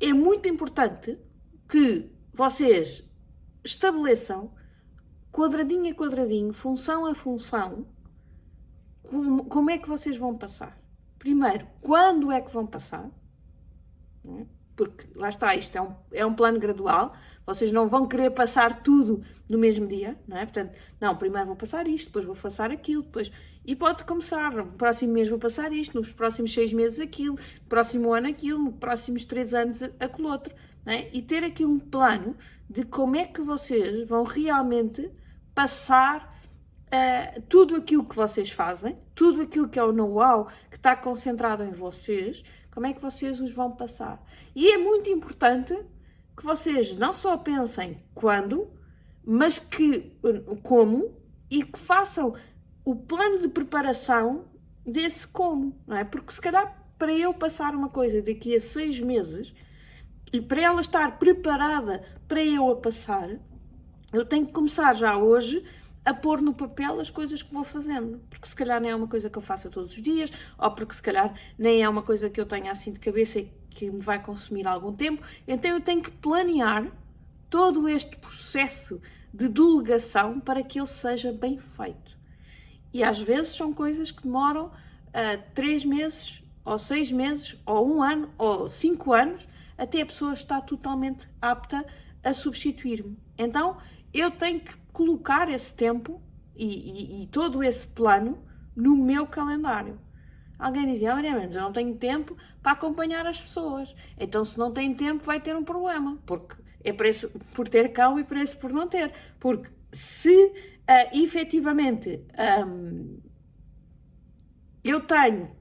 é 0.00 0.12
muito 0.12 0.48
importante 0.48 1.18
que 1.68 2.08
vocês 2.32 3.02
estabeleçam 3.64 4.59
quadradinho 5.32 5.90
a 5.90 5.94
quadradinho, 5.94 6.52
função 6.52 7.06
a 7.06 7.14
função, 7.14 7.86
como, 9.02 9.44
como 9.44 9.70
é 9.70 9.78
que 9.78 9.88
vocês 9.88 10.16
vão 10.16 10.36
passar. 10.36 10.78
Primeiro, 11.18 11.66
quando 11.80 12.32
é 12.32 12.40
que 12.40 12.52
vão 12.52 12.66
passar? 12.66 13.10
É? 14.24 14.46
Porque 14.76 15.06
lá 15.14 15.28
está, 15.28 15.54
isto 15.54 15.76
é 15.76 15.82
um, 15.82 15.94
é 16.12 16.24
um 16.24 16.34
plano 16.34 16.58
gradual, 16.58 17.14
vocês 17.44 17.70
não 17.72 17.86
vão 17.86 18.06
querer 18.06 18.30
passar 18.30 18.82
tudo 18.82 19.22
no 19.48 19.58
mesmo 19.58 19.86
dia, 19.86 20.18
não 20.26 20.38
é? 20.38 20.46
Portanto, 20.46 20.78
não, 21.00 21.16
primeiro 21.16 21.48
vou 21.48 21.56
passar 21.56 21.86
isto, 21.86 22.06
depois 22.06 22.24
vou 22.24 22.34
passar 22.34 22.70
aquilo, 22.70 23.02
depois 23.02 23.30
e 23.64 23.76
pode 23.76 24.04
começar, 24.04 24.52
no 24.54 24.72
próximo 24.72 25.12
mês 25.12 25.28
vou 25.28 25.38
passar 25.38 25.72
isto, 25.72 25.98
nos 25.98 26.10
próximos 26.12 26.52
seis 26.52 26.72
meses 26.72 26.98
aquilo, 26.98 27.34
no 27.34 27.68
próximo 27.68 28.12
ano 28.12 28.28
aquilo, 28.28 28.58
nos 28.58 28.74
próximos 28.76 29.24
três 29.26 29.52
anos 29.52 29.82
aquilo 30.00 30.28
outro. 30.28 30.54
É? 30.86 31.14
E 31.14 31.20
ter 31.20 31.44
aqui 31.44 31.64
um 31.64 31.78
plano 31.78 32.34
de 32.68 32.84
como 32.84 33.16
é 33.16 33.26
que 33.26 33.42
vocês 33.42 34.08
vão 34.08 34.24
realmente 34.24 35.10
passar 35.60 36.42
uh, 36.86 37.42
tudo 37.42 37.76
aquilo 37.76 38.02
que 38.02 38.16
vocês 38.16 38.50
fazem, 38.50 38.96
tudo 39.14 39.42
aquilo 39.42 39.68
que 39.68 39.78
é 39.78 39.84
o 39.84 39.92
know-how 39.92 40.46
que 40.70 40.76
está 40.76 40.96
concentrado 40.96 41.62
em 41.62 41.72
vocês, 41.72 42.42
como 42.70 42.86
é 42.86 42.94
que 42.94 43.02
vocês 43.02 43.38
os 43.42 43.52
vão 43.52 43.70
passar. 43.70 44.24
E 44.56 44.70
é 44.70 44.78
muito 44.78 45.10
importante 45.10 45.78
que 46.34 46.42
vocês 46.42 46.96
não 46.96 47.12
só 47.12 47.36
pensem 47.36 48.02
quando, 48.14 48.70
mas 49.22 49.58
que 49.58 50.18
como 50.62 51.14
e 51.50 51.62
que 51.62 51.78
façam 51.78 52.34
o 52.82 52.96
plano 52.96 53.40
de 53.40 53.48
preparação 53.48 54.46
desse 54.82 55.28
como, 55.28 55.78
não 55.86 55.98
é? 55.98 56.04
Porque 56.04 56.32
se 56.32 56.40
calhar 56.40 56.74
para 56.98 57.12
eu 57.12 57.34
passar 57.34 57.74
uma 57.74 57.90
coisa 57.90 58.22
daqui 58.22 58.56
a 58.56 58.60
seis 58.60 58.98
meses 58.98 59.52
e 60.32 60.40
para 60.40 60.62
ela 60.62 60.80
estar 60.80 61.18
preparada 61.18 62.02
para 62.26 62.42
eu 62.42 62.70
a 62.70 62.76
passar, 62.76 63.28
eu 64.12 64.24
tenho 64.24 64.46
que 64.46 64.52
começar 64.52 64.94
já 64.94 65.16
hoje 65.16 65.64
a 66.04 66.14
pôr 66.14 66.40
no 66.40 66.54
papel 66.54 66.98
as 66.98 67.10
coisas 67.10 67.42
que 67.42 67.52
vou 67.52 67.64
fazendo. 67.64 68.20
Porque 68.30 68.46
se 68.46 68.54
calhar 68.54 68.80
nem 68.80 68.90
é 68.90 68.94
uma 68.94 69.06
coisa 69.06 69.28
que 69.28 69.38
eu 69.38 69.42
faça 69.42 69.68
todos 69.68 69.96
os 69.96 70.02
dias, 70.02 70.30
ou 70.58 70.70
porque 70.70 70.94
se 70.94 71.02
calhar 71.02 71.34
nem 71.58 71.82
é 71.82 71.88
uma 71.88 72.02
coisa 72.02 72.30
que 72.30 72.40
eu 72.40 72.46
tenha 72.46 72.72
assim 72.72 72.92
de 72.92 72.98
cabeça 72.98 73.40
e 73.40 73.52
que 73.70 73.90
me 73.90 74.00
vai 74.00 74.22
consumir 74.22 74.66
algum 74.66 74.92
tempo. 74.92 75.22
Então 75.46 75.70
eu 75.70 75.80
tenho 75.80 76.02
que 76.02 76.10
planear 76.10 76.90
todo 77.48 77.88
este 77.88 78.16
processo 78.16 79.00
de 79.32 79.48
delegação 79.48 80.40
para 80.40 80.62
que 80.62 80.78
ele 80.78 80.86
seja 80.86 81.32
bem 81.32 81.58
feito. 81.58 82.18
E 82.92 83.04
às 83.04 83.20
vezes 83.20 83.54
são 83.54 83.72
coisas 83.72 84.10
que 84.10 84.22
demoram 84.22 84.66
uh, 84.66 85.42
três 85.54 85.84
meses, 85.84 86.42
ou 86.64 86.78
seis 86.78 87.12
meses, 87.12 87.56
ou 87.64 87.88
um 87.88 88.02
ano, 88.02 88.30
ou 88.36 88.68
cinco 88.68 89.12
anos, 89.12 89.46
até 89.78 90.02
a 90.02 90.06
pessoa 90.06 90.32
estar 90.32 90.60
totalmente 90.62 91.28
apta 91.40 91.84
a 92.22 92.32
substituir-me. 92.32 93.16
Então 93.38 93.78
eu 94.12 94.30
tenho 94.30 94.60
que 94.60 94.76
colocar 94.92 95.48
esse 95.48 95.74
tempo 95.74 96.20
e, 96.54 96.66
e, 96.66 97.22
e, 97.22 97.26
todo 97.26 97.62
esse 97.62 97.86
plano 97.86 98.44
no 98.76 98.94
meu 98.96 99.26
calendário. 99.26 99.98
Alguém 100.58 100.92
dizia, 100.92 101.14
olha, 101.14 101.34
menos 101.34 101.56
eu 101.56 101.62
não 101.62 101.72
tenho 101.72 101.94
tempo 101.96 102.36
para 102.62 102.72
acompanhar 102.72 103.26
as 103.26 103.40
pessoas. 103.40 103.94
Então, 104.18 104.44
se 104.44 104.58
não 104.58 104.72
tem 104.72 104.92
tempo, 104.94 105.24
vai 105.24 105.40
ter 105.40 105.56
um 105.56 105.64
problema, 105.64 106.18
porque 106.26 106.56
é 106.84 106.92
preço 106.92 107.30
por 107.54 107.68
ter 107.68 107.92
cão 107.92 108.18
e 108.18 108.24
preço 108.24 108.58
por 108.58 108.72
não 108.72 108.86
ter. 108.86 109.12
Porque 109.38 109.70
se 109.92 110.36
uh, 110.36 111.18
efetivamente 111.18 112.24
um, 112.66 113.20
eu 114.84 115.00
tenho 115.00 115.56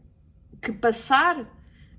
que 0.62 0.74
passar 0.74 1.40
uh, 1.40 1.48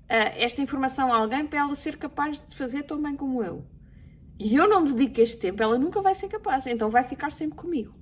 esta 0.09 0.61
informação 0.61 1.13
a 1.13 1.17
alguém 1.17 1.47
para 1.47 1.61
ela 1.61 1.75
ser 1.75 1.97
capaz 1.97 2.39
de 2.39 2.57
fazer 2.57 2.83
tão 2.83 3.01
bem 3.01 3.17
como 3.17 3.43
eu. 3.43 3.65
E 4.43 4.55
eu 4.55 4.67
não 4.67 4.83
dedico 4.83 5.21
este 5.21 5.37
tempo, 5.37 5.63
ela 5.63 5.79
nunca 5.79 6.01
vai 6.01 6.15
ser 6.15 6.27
capaz, 6.27 6.67
então 6.67 6.89
vai 6.89 7.05
ficar 7.05 7.31
sempre 7.31 7.59
comigo. 7.59 7.95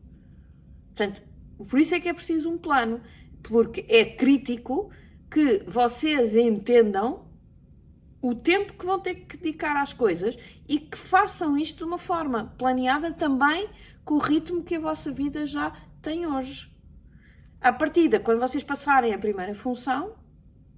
Portanto, 0.95 1.21
por 1.69 1.81
isso 1.81 1.97
é 1.97 2.01
que 2.01 2.09
é 2.09 2.15
preciso 2.15 2.49
um 2.49 2.57
plano, 2.57 3.01
porque 3.43 3.85
é 3.89 4.05
crítico 4.05 4.89
que 5.29 5.65
vocês 5.67 6.37
entendam 6.37 7.27
o 8.23 8.37
tempo 8.37 8.73
que 8.75 8.87
vão 8.87 9.01
ter 9.01 9.17
que 9.17 9.37
dedicar 9.37 9.83
às 9.83 9.93
coisas 9.93 10.39
e 10.69 10.79
que 10.79 10.97
façam 10.97 11.59
isto 11.59 11.79
de 11.79 11.85
uma 11.85 11.99
forma 11.99 12.55
planeada 12.57 13.13
também 13.13 13.69
com 14.05 14.15
o 14.15 14.19
ritmo 14.19 14.63
que 14.63 14.77
a 14.77 14.81
vossa 14.81 15.11
vida 15.11 15.45
já 15.45 15.73
tem 16.01 16.25
hoje. 16.25 16.73
À 17.61 17.73
partida, 17.73 18.21
quando 18.21 18.39
vocês 18.39 18.63
passarem 18.63 19.13
a 19.13 19.19
primeira 19.19 19.57
função, 19.57 20.15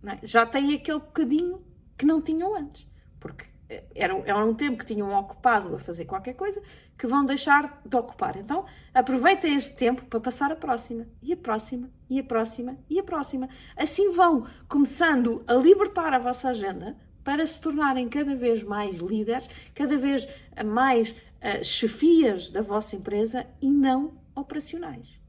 é? 0.07 0.27
já 0.27 0.47
têm 0.47 0.75
aquele 0.75 1.01
bocadinho 1.01 1.63
que 1.99 2.07
não 2.07 2.23
tinham 2.23 2.57
antes. 2.57 2.89
Porque 3.21 3.45
era, 3.95 4.15
era 4.27 4.45
um 4.45 4.55
tempo 4.55 4.79
que 4.79 4.87
tinham 4.87 5.13
ocupado 5.17 5.75
a 5.75 5.79
fazer 5.79 6.05
qualquer 6.05 6.35
coisa 6.35 6.61
que 6.99 7.07
vão 7.07 7.25
deixar 7.25 7.81
de 7.85 7.97
ocupar. 7.97 8.37
Então, 8.37 8.65
aproveitem 8.93 9.55
este 9.55 9.77
tempo 9.77 10.05
para 10.07 10.21
passar 10.21 10.51
a 10.51 10.57
próxima, 10.57 11.07
e 11.23 11.33
a 11.33 11.37
próxima, 11.37 11.89
e 12.09 12.19
a 12.19 12.25
próxima, 12.25 12.77
e 12.89 12.99
a 12.99 13.03
próxima. 13.03 13.49
Assim 13.77 14.11
vão 14.13 14.47
começando 14.69 15.45
a 15.47 15.55
libertar 15.55 16.13
a 16.13 16.19
vossa 16.19 16.49
agenda 16.49 16.97
para 17.23 17.47
se 17.47 17.59
tornarem 17.61 18.09
cada 18.09 18.35
vez 18.35 18.63
mais 18.63 18.99
líderes, 18.99 19.49
cada 19.75 19.97
vez 19.97 20.29
mais 20.65 21.11
uh, 21.11 21.63
chefias 21.63 22.51
da 22.51 22.63
vossa 22.63 22.97
empresa 22.97 23.47
e 23.61 23.71
não 23.71 24.19
operacionais. 24.35 25.21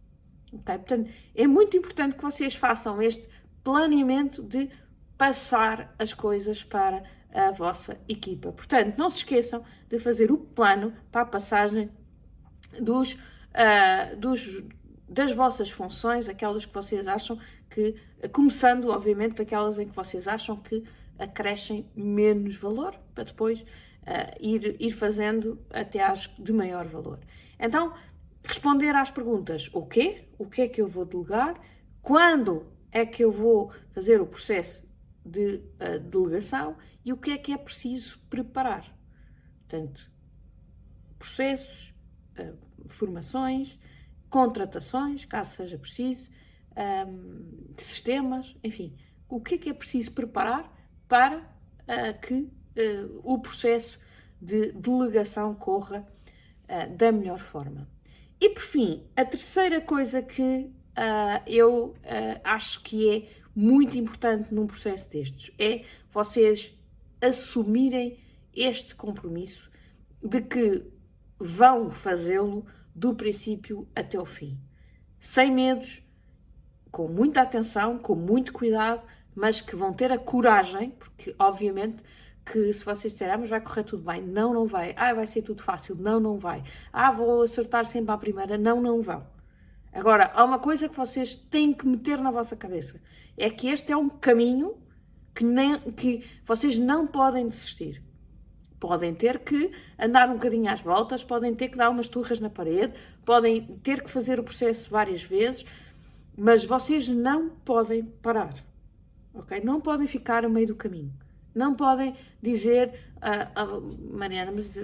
Okay? 0.52 0.78
Portanto, 0.78 1.10
é 1.36 1.48
muito 1.48 1.78
importante 1.78 2.16
que 2.16 2.24
vocês 2.24 2.56
façam 2.56 3.02
este 3.02 3.28
planeamento 3.64 4.42
de 4.42 4.70
passar 5.18 5.94
as 6.00 6.14
coisas 6.14 6.64
para 6.64 7.04
a 7.34 7.52
vossa 7.52 8.00
equipa. 8.08 8.52
Portanto, 8.52 8.98
não 8.98 9.10
se 9.10 9.18
esqueçam 9.18 9.64
de 9.90 10.00
fazer 10.00 10.32
o 10.32 10.38
plano 10.38 10.94
para 11.12 11.22
a 11.22 11.26
passagem 11.26 11.90
dos, 12.80 13.14
uh, 13.14 14.16
dos, 14.18 14.64
das 15.08 15.32
vossas 15.34 15.70
funções, 15.70 16.28
aquelas 16.30 16.66
que 16.66 16.74
vocês 16.74 17.08
acham 17.08 17.40
que, 17.70 17.96
começando, 18.32 18.90
obviamente, 18.90 19.34
para 19.34 19.44
aquelas 19.44 19.80
em 19.80 19.88
que 19.88 19.96
vocês 19.96 20.28
acham 20.28 20.58
que 20.58 20.84
acrescem 21.18 21.86
menos 21.96 22.56
valor, 22.58 22.96
para 23.14 23.26
depois 23.26 23.62
uh, 23.62 23.66
ir, 24.40 24.76
ir 24.80 24.92
fazendo 24.92 25.60
até 25.70 26.04
às 26.04 26.30
de 26.38 26.52
maior 26.52 26.86
valor. 26.86 27.20
Então, 27.60 27.94
responder 28.44 28.96
às 28.96 29.12
perguntas: 29.12 29.70
o 29.74 29.86
quê? 29.86 30.26
O 30.38 30.46
que 30.46 30.62
é 30.62 30.68
que 30.68 30.82
eu 30.82 30.88
vou 30.88 31.06
delegar? 31.06 31.56
quando 32.02 32.66
é 32.92 33.06
que 33.06 33.24
eu 33.24 33.32
vou 33.32 33.72
fazer 33.94 34.20
o 34.20 34.26
processo 34.26 34.90
de 35.26 35.62
uh, 35.80 36.00
delegação 36.00 36.76
e 37.04 37.12
o 37.12 37.18
que 37.18 37.32
é 37.32 37.38
que 37.38 37.52
é 37.52 37.58
preciso 37.58 38.20
preparar. 38.30 38.86
Portanto, 39.68 40.12
processos, 41.18 41.94
uh, 42.40 42.58
formações, 42.88 43.80
contratações, 44.30 45.26
caso 45.26 45.56
seja 45.56 45.78
preciso, 45.78 46.30
um, 47.08 47.74
sistemas, 47.78 48.58
enfim, 48.64 48.98
o 49.30 49.40
que 49.40 49.56
é 49.56 49.58
que 49.58 49.70
é 49.70 49.74
preciso 49.74 50.12
preparar 50.14 50.72
para 51.08 51.38
uh, 51.38 52.20
que 52.22 52.34
uh, 52.34 53.22
o 53.24 53.40
processo 53.40 54.00
de 54.42 54.72
delegação 54.72 55.54
corra 55.54 56.08
da 56.98 57.12
melhor 57.12 57.38
forma. 57.38 57.86
E 58.40 58.50
por 58.50 58.64
fim, 58.64 59.06
a 59.14 59.26
terceira 59.26 59.82
coisa 59.82 60.22
que 60.22 60.72
eu 61.46 61.94
acho 62.46 62.82
que 62.82 63.10
é 63.10 63.30
muito 63.54 63.98
importante 63.98 64.54
num 64.54 64.66
processo 64.66 65.10
destes 65.10 65.52
é 65.60 65.84
vocês 66.10 66.81
assumirem 67.22 68.20
este 68.54 68.96
compromisso 68.96 69.70
de 70.22 70.42
que 70.42 70.84
vão 71.40 71.90
fazê-lo 71.90 72.66
do 72.94 73.16
princípio 73.16 73.88
até 73.96 74.20
o 74.20 74.26
fim, 74.26 74.60
sem 75.20 75.52
medos, 75.52 76.06
com 76.92 77.08
muita 77.08 77.42
atenção, 77.42 77.98
com 77.98 78.16
muito 78.16 78.52
cuidado, 78.52 79.02
mas 79.34 79.62
que 79.62 79.76
vão 79.76 79.94
ter 79.94 80.12
a 80.12 80.18
coragem, 80.18 80.92
porque 80.92 81.34
obviamente 81.40 82.04
que 82.46 82.74
se 82.74 82.84
vocês 82.84 83.14
disserem, 83.14 83.36
ah, 83.36 83.38
mas 83.38 83.50
vai 83.50 83.62
correr 83.62 83.84
tudo 83.84 84.04
bem, 84.04 84.22
não, 84.22 84.54
não 84.54 84.66
vai, 84.66 84.94
ah, 84.98 85.14
vai 85.14 85.26
ser 85.26 85.42
tudo 85.42 85.62
fácil, 85.62 85.96
não, 85.96 86.20
não 86.20 86.38
vai, 86.38 86.64
ah, 86.92 87.12
vou 87.12 87.44
acertar 87.44 87.86
sempre 87.86 88.12
à 88.12 88.18
primeira, 88.18 88.58
não, 88.58 88.82
não 88.82 89.02
vão. 89.02 89.26
Agora, 89.94 90.32
há 90.34 90.44
uma 90.44 90.60
coisa 90.60 90.90
que 90.90 90.96
vocês 90.96 91.36
têm 91.36 91.74
que 91.74 91.88
meter 91.88 92.20
na 92.20 92.32
vossa 92.32 92.56
cabeça, 92.56 93.02
é 93.38 93.50
que 93.50 93.68
este 93.68 93.92
é 93.92 93.98
um 93.98 94.10
caminho 94.10 94.76
que, 95.34 95.44
nem, 95.44 95.80
que 95.80 96.24
vocês 96.46 96.78
não 96.78 97.08
podem 97.08 97.48
desistir. 97.48 98.02
Podem 98.80 99.14
ter 99.14 99.40
que 99.40 99.72
andar 100.00 100.30
um 100.30 100.34
bocadinho 100.34 100.72
às 100.72 100.82
voltas, 100.82 101.24
podem 101.24 101.54
ter 101.54 101.70
que 101.70 101.78
dar 101.78 101.90
umas 101.90 102.08
turras 102.08 102.40
na 102.40 102.50
parede, 102.50 102.94
podem 103.24 103.62
ter 103.84 104.04
que 104.04 104.10
fazer 104.10 104.40
o 104.40 104.44
processo 104.44 104.90
várias 104.90 105.22
vezes, 105.22 105.66
mas 106.36 106.66
vocês 106.66 107.08
não 107.08 107.50
podem 107.50 108.04
parar, 108.04 108.54
ok? 109.34 109.62
Não 109.64 109.80
podem 109.80 110.08
ficar 110.08 110.44
a 110.44 110.50
meio 110.50 110.68
do 110.68 110.76
caminho. 110.76 111.14
Não 111.54 111.76
podem 111.76 112.16
dizer, 112.42 112.94
ah, 113.22 113.52
ah, 113.56 113.80
Mariana, 114.12 114.52
mas 114.56 114.76
uh, 114.78 114.82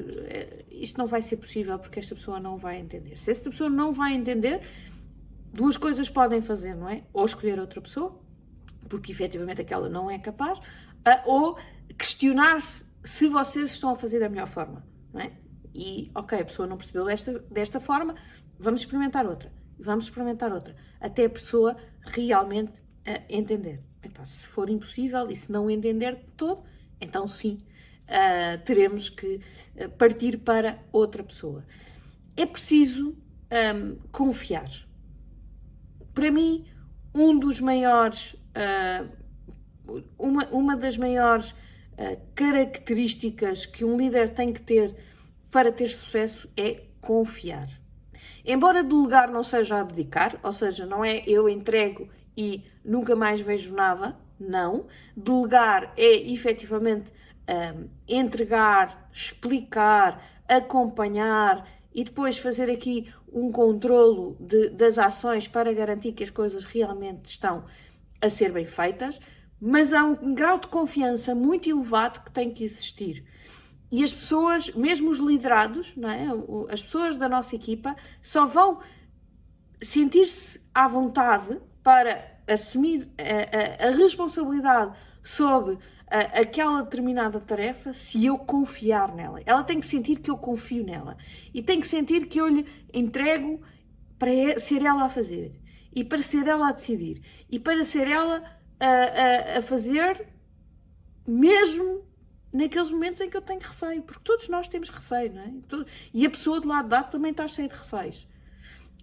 isto 0.70 0.98
não 0.98 1.08
vai 1.08 1.22
ser 1.22 1.38
possível 1.38 1.80
porque 1.80 2.00
esta 2.00 2.14
pessoa 2.14 2.40
não 2.40 2.58
vai 2.58 2.78
entender. 2.78 3.18
Se 3.18 3.32
esta 3.32 3.50
pessoa 3.50 3.70
não 3.70 3.94
vai 3.94 4.14
entender, 4.14 4.62
duas 5.54 5.78
coisas 5.78 6.10
podem 6.10 6.42
fazer, 6.42 6.76
não 6.76 6.90
é? 6.90 7.04
Ou 7.14 7.26
escolher 7.26 7.60
outra 7.60 7.82
pessoa, 7.82 8.20
porque 8.88 9.12
efetivamente 9.12 9.62
aquela 9.62 9.90
não 9.90 10.10
é 10.10 10.20
capaz, 10.20 10.60
ou 11.26 11.58
questionar-se 11.98 12.86
se 13.04 13.28
vocês 13.28 13.72
estão 13.72 13.92
a 13.92 13.96
fazer 13.96 14.20
da 14.20 14.30
melhor 14.30 14.48
forma, 14.48 14.86
não 15.14 15.22
é? 15.22 15.32
E, 15.74 16.12
ok, 16.14 16.40
a 16.40 16.46
pessoa 16.46 16.68
não 16.68 16.78
percebeu 16.78 17.06
desta, 17.06 17.40
desta 17.52 17.80
forma, 17.80 18.16
vamos 18.60 18.82
experimentar 18.82 19.26
outra, 19.26 19.52
vamos 19.80 20.06
experimentar 20.06 20.52
outra, 20.52 20.76
até 21.00 21.26
a 21.26 21.30
pessoa 21.30 21.78
realmente 22.02 22.80
uh, 22.80 23.24
entender. 23.30 23.84
Se 24.24 24.48
for 24.48 24.70
impossível 24.70 25.30
e 25.30 25.36
se 25.36 25.52
não 25.52 25.70
entender 25.70 26.16
de 26.16 26.26
todo, 26.36 26.64
então 27.00 27.28
sim, 27.28 27.60
uh, 28.04 28.64
teremos 28.64 29.10
que 29.10 29.42
partir 29.98 30.40
para 30.40 30.80
outra 30.92 31.24
pessoa. 31.24 31.64
É 32.36 32.46
preciso 32.46 33.16
um, 33.76 33.98
confiar. 34.12 34.70
Para 36.14 36.32
mim, 36.32 36.66
um 37.14 37.38
dos 37.38 37.60
maiores 37.60 38.36
uh, 38.58 40.02
uma, 40.18 40.46
uma 40.48 40.76
das 40.76 40.98
maiores 40.98 41.52
uh, 41.52 42.20
características 42.36 43.66
que 43.66 43.86
um 43.86 43.98
líder 43.98 44.34
tem 44.34 44.52
que 44.52 44.62
ter 44.62 44.96
para 45.52 45.72
ter 45.72 45.90
sucesso 45.90 46.50
é 46.58 46.82
confiar. 47.00 47.70
Embora 48.46 48.84
delegar 48.84 49.32
não 49.32 49.44
seja 49.44 49.80
abdicar, 49.80 50.40
ou 50.44 50.52
seja, 50.52 50.86
não 50.86 51.04
é 51.04 51.24
eu 51.28 51.48
entrego 51.50 52.10
e 52.36 52.64
nunca 52.84 53.16
mais 53.16 53.42
vejo 53.42 53.74
nada, 53.74 54.16
não. 54.40 54.88
Delegar 55.16 55.94
é 55.98 56.16
efetivamente 56.32 57.12
um, 57.12 57.14
ah, 57.48 57.76
entregar, 58.08 59.10
explicar, 59.12 60.24
acompanhar 60.48 61.68
e 61.94 62.04
depois 62.04 62.38
fazer 62.38 62.70
aqui 62.70 63.12
um 63.32 63.52
controlo 63.52 64.38
de, 64.40 64.70
das 64.70 64.98
ações 64.98 65.48
para 65.48 65.74
garantir 65.74 66.14
que 66.14 66.24
as 66.24 66.30
coisas 66.30 66.64
realmente 66.64 67.26
estão 67.26 67.66
a 68.22 68.30
ser 68.30 68.52
bem 68.52 68.66
feitas, 68.66 69.20
mas 69.60 69.92
há 69.94 70.04
um 70.04 70.34
grau 70.34 70.60
de 70.60 70.68
confiança 70.68 71.34
muito 71.34 71.70
elevado 71.70 72.24
que 72.24 72.32
tem 72.32 72.52
que 72.52 72.64
existir. 72.64 73.26
E 73.92 74.04
as 74.04 74.14
pessoas, 74.14 74.74
mesmo 74.76 75.10
os 75.10 75.20
liderados, 75.20 75.94
é? 75.98 76.74
as 76.74 76.82
pessoas 76.82 77.18
da 77.18 77.30
nossa 77.30 77.56
equipa, 77.56 77.96
só 78.22 78.46
vão 78.46 78.80
sentir-se 79.82 80.62
à 80.74 80.88
vontade 80.88 81.60
para 81.82 82.38
assumir 82.48 83.10
a, 83.18 83.86
a, 83.86 83.88
a 83.88 83.92
responsabilidade 83.92 84.94
sobre 85.24 85.78
a, 86.10 86.42
aquela 86.42 86.82
determinada 86.82 87.40
tarefa 87.40 87.94
se 87.94 88.26
eu 88.26 88.38
confiar 88.38 89.14
nela. 89.16 89.42
Ela 89.46 89.64
tem 89.64 89.80
que 89.80 89.86
sentir 89.86 90.18
que 90.18 90.30
eu 90.30 90.38
confio 90.38 90.84
nela 90.84 91.18
e 91.54 91.64
tem 91.64 91.80
que 91.80 91.88
sentir 91.88 92.28
que 92.28 92.40
eu 92.40 92.48
lhe 92.48 92.66
entrego 92.94 93.62
para 94.20 94.60
ser 94.60 94.84
ela 94.84 95.06
a 95.06 95.10
fazer 95.10 95.57
e 95.98 96.04
para 96.04 96.22
ser 96.22 96.46
ela 96.46 96.70
a 96.70 96.72
decidir 96.72 97.24
e 97.50 97.58
para 97.58 97.84
ser 97.84 98.08
ela 98.08 98.44
a, 98.80 98.86
a, 98.86 99.58
a 99.58 99.62
fazer 99.64 100.28
mesmo 101.26 102.06
naqueles 102.54 102.92
momentos 102.92 103.20
em 103.20 103.28
que 103.28 103.36
eu 103.36 103.42
tenho 103.42 103.60
receio, 103.60 104.04
porque 104.04 104.22
todos 104.24 104.48
nós 104.48 104.68
temos 104.68 104.90
receio, 104.90 105.34
não 105.34 105.42
é? 105.42 105.52
E 106.14 106.24
a 106.24 106.30
pessoa 106.30 106.62
do 106.62 106.68
lado 106.68 106.88
de 106.88 106.94
lá 106.94 107.02
também 107.02 107.32
está 107.32 107.48
cheia 107.48 107.68
de 107.68 107.74
receios. 107.74 108.28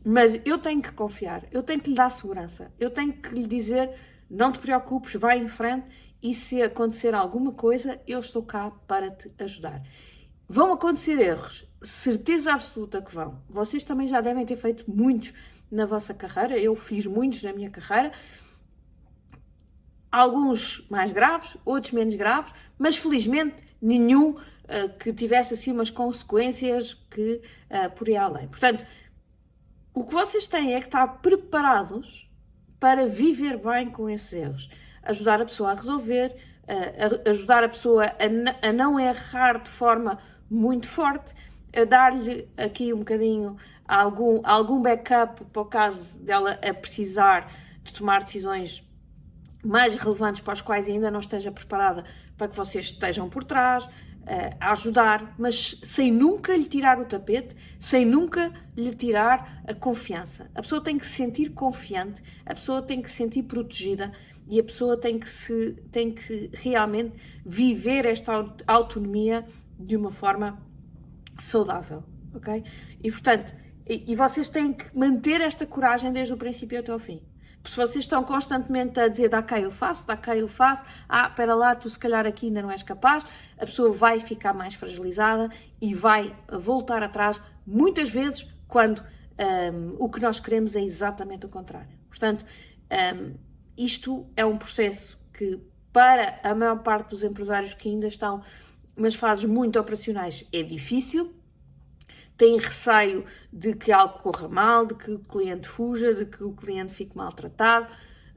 Mas 0.04 0.40
eu 0.44 0.57
tenho 0.57 0.80
que 0.80 0.92
confiar, 0.92 1.42
eu 1.50 1.64
tenho 1.64 1.80
que 1.80 1.90
lhe 1.90 1.96
dar 1.96 2.11
segurança, 2.11 2.72
eu 2.78 2.90
tenho 2.90 3.12
que 3.12 3.30
lhe 3.35 3.46
dizer: 3.48 3.90
não 4.30 4.52
te 4.52 4.61
preocupes, 4.61 5.14
vai 5.14 5.37
em 5.38 5.48
frente 5.48 5.88
e 6.22 6.33
se 6.33 6.62
acontecer 6.62 7.12
alguma 7.12 7.50
coisa, 7.50 8.00
eu 8.07 8.20
estou 8.20 8.44
cá 8.44 8.70
para 8.87 9.11
te 9.11 9.33
ajudar. 9.40 9.83
Vão 10.48 10.72
acontecer 10.72 11.18
erros, 11.18 11.66
certeza 11.83 12.52
absoluta 12.52 13.02
que 13.02 13.12
vão. 13.12 13.42
Vocês 13.48 13.83
também 13.83 14.07
já 14.07 14.20
devem 14.20 14.46
ter 14.46 14.57
feito 14.57 14.88
muitos 14.88 15.33
na 15.70 15.87
vossa 15.87 16.14
carreira, 16.14 16.59
eu 16.59 16.74
fiz 16.77 17.07
muitos 17.07 17.42
na 17.42 17.53
minha 17.53 17.70
carreira, 17.70 18.12
alguns 20.11 20.87
mais 20.88 21.11
graves, 21.11 21.57
outros 21.64 21.92
menos 21.92 22.14
graves, 22.14 22.53
mas 22.79 22.96
felizmente 22.96 23.57
nenhum 23.83 24.31
uh, 24.31 24.98
que 24.98 25.12
tivesse 25.12 25.55
assim 25.55 25.72
umas 25.72 25.90
consequências 25.90 26.94
que 26.94 27.42
uh, 27.70 27.90
por 27.96 28.09
aí 28.09 28.16
além. 28.16 28.46
Portanto, 28.46 28.87
o 29.92 30.05
que 30.05 30.12
vocês 30.12 30.46
têm 30.46 30.74
é 30.74 30.79
que 30.79 30.87
estar 30.87 31.07
preparados 31.18 32.31
para 32.79 33.07
viver 33.07 33.59
bem 33.59 33.90
com 33.90 34.09
esses 34.09 34.33
erros, 34.33 34.70
ajudar 35.03 35.40
a 35.40 35.44
pessoa 35.44 35.72
a 35.72 35.74
resolver, 35.74 36.37
uh, 36.68 37.27
a 37.27 37.31
ajudar 37.31 37.64
a 37.64 37.68
pessoa 37.68 38.05
a, 38.05 38.68
a 38.68 38.72
não 38.72 39.00
errar 39.00 39.62
de 39.62 39.68
forma 39.68 40.18
muito 40.48 40.87
forte, 40.87 41.35
a 41.74 41.85
dar-lhe 41.85 42.48
aqui 42.57 42.92
um 42.92 42.98
bocadinho 42.98 43.57
algum, 43.86 44.40
algum 44.44 44.80
backup 44.80 45.44
para 45.44 45.62
o 45.62 45.66
caso 45.66 46.22
dela 46.24 46.58
a 46.62 46.74
precisar 46.74 47.52
de 47.82 47.92
tomar 47.92 48.22
decisões 48.22 48.82
mais 49.64 49.94
relevantes 49.94 50.40
para 50.40 50.52
as 50.52 50.60
quais 50.60 50.88
ainda 50.88 51.10
não 51.10 51.20
esteja 51.20 51.50
preparada 51.50 52.04
para 52.36 52.48
que 52.48 52.56
vocês 52.56 52.86
estejam 52.86 53.28
por 53.28 53.44
trás, 53.44 53.88
eh, 54.26 54.56
a 54.58 54.72
ajudar, 54.72 55.34
mas 55.38 55.80
sem 55.84 56.10
nunca 56.10 56.56
lhe 56.56 56.64
tirar 56.64 56.98
o 56.98 57.04
tapete, 57.04 57.54
sem 57.78 58.04
nunca 58.04 58.52
lhe 58.76 58.94
tirar 58.94 59.62
a 59.66 59.74
confiança. 59.74 60.50
A 60.54 60.62
pessoa 60.62 60.82
tem 60.82 60.98
que 60.98 61.06
se 61.06 61.12
sentir 61.12 61.50
confiante, 61.50 62.22
a 62.44 62.54
pessoa 62.54 62.82
tem 62.82 63.02
que 63.02 63.10
se 63.10 63.16
sentir 63.16 63.42
protegida 63.42 64.12
e 64.48 64.58
a 64.58 64.64
pessoa 64.64 64.98
tem 64.98 65.18
que, 65.18 65.28
se, 65.28 65.72
tem 65.92 66.10
que 66.10 66.50
realmente 66.54 67.14
viver 67.44 68.06
esta 68.06 68.32
autonomia 68.66 69.46
de 69.78 69.96
uma 69.96 70.10
forma 70.10 70.58
saudável, 71.38 72.02
ok? 72.34 72.64
E 73.02 73.10
portanto, 73.10 73.54
e, 73.86 74.12
e 74.12 74.16
vocês 74.16 74.48
têm 74.48 74.72
que 74.72 74.96
manter 74.96 75.40
esta 75.40 75.66
coragem 75.66 76.12
desde 76.12 76.32
o 76.32 76.36
princípio 76.36 76.78
até 76.78 76.94
o 76.94 76.98
fim. 76.98 77.22
Porque 77.64 77.70
se 77.70 77.76
vocês 77.76 78.04
estão 78.04 78.22
constantemente 78.22 79.00
a 79.00 79.08
dizer 79.08 79.30
dá 79.30 79.42
cá 79.42 79.58
eu 79.58 79.70
faço, 79.70 80.06
dá 80.06 80.16
cá 80.16 80.36
eu 80.36 80.46
faço, 80.46 80.84
ah, 81.08 81.28
espera 81.28 81.54
lá, 81.54 81.74
tu 81.74 81.88
se 81.88 81.98
calhar 81.98 82.26
aqui 82.26 82.46
ainda 82.46 82.60
não 82.60 82.70
és 82.70 82.82
capaz, 82.82 83.24
a 83.56 83.64
pessoa 83.64 83.90
vai 83.90 84.20
ficar 84.20 84.52
mais 84.52 84.74
fragilizada 84.74 85.50
e 85.80 85.94
vai 85.94 86.36
voltar 86.52 87.02
atrás, 87.02 87.40
muitas 87.66 88.10
vezes, 88.10 88.46
quando 88.68 89.02
um, 89.72 89.96
o 89.98 90.10
que 90.10 90.20
nós 90.20 90.38
queremos 90.38 90.76
é 90.76 90.82
exatamente 90.82 91.46
o 91.46 91.48
contrário. 91.48 91.88
Portanto, 92.08 92.44
um, 93.16 93.34
isto 93.78 94.26
é 94.36 94.44
um 94.44 94.58
processo 94.58 95.18
que, 95.32 95.58
para 95.90 96.38
a 96.42 96.54
maior 96.54 96.82
parte 96.82 97.10
dos 97.10 97.24
empresários 97.24 97.72
que 97.72 97.88
ainda 97.88 98.06
estão 98.06 98.42
nas 98.94 99.14
fases 99.14 99.44
muito 99.44 99.80
operacionais, 99.80 100.46
é 100.52 100.62
difícil, 100.62 101.34
têm 102.36 102.58
receio 102.58 103.24
de 103.52 103.74
que 103.74 103.92
algo 103.92 104.18
corra 104.18 104.48
mal, 104.48 104.86
de 104.86 104.94
que 104.94 105.10
o 105.10 105.18
cliente 105.18 105.68
fuja, 105.68 106.14
de 106.14 106.26
que 106.26 106.42
o 106.42 106.52
cliente 106.52 106.92
fique 106.92 107.16
maltratado. 107.16 107.88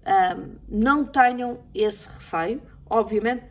Um, 0.06 0.56
não 0.70 1.06
tenham 1.06 1.66
esse 1.74 2.08
receio, 2.08 2.62
obviamente 2.90 3.44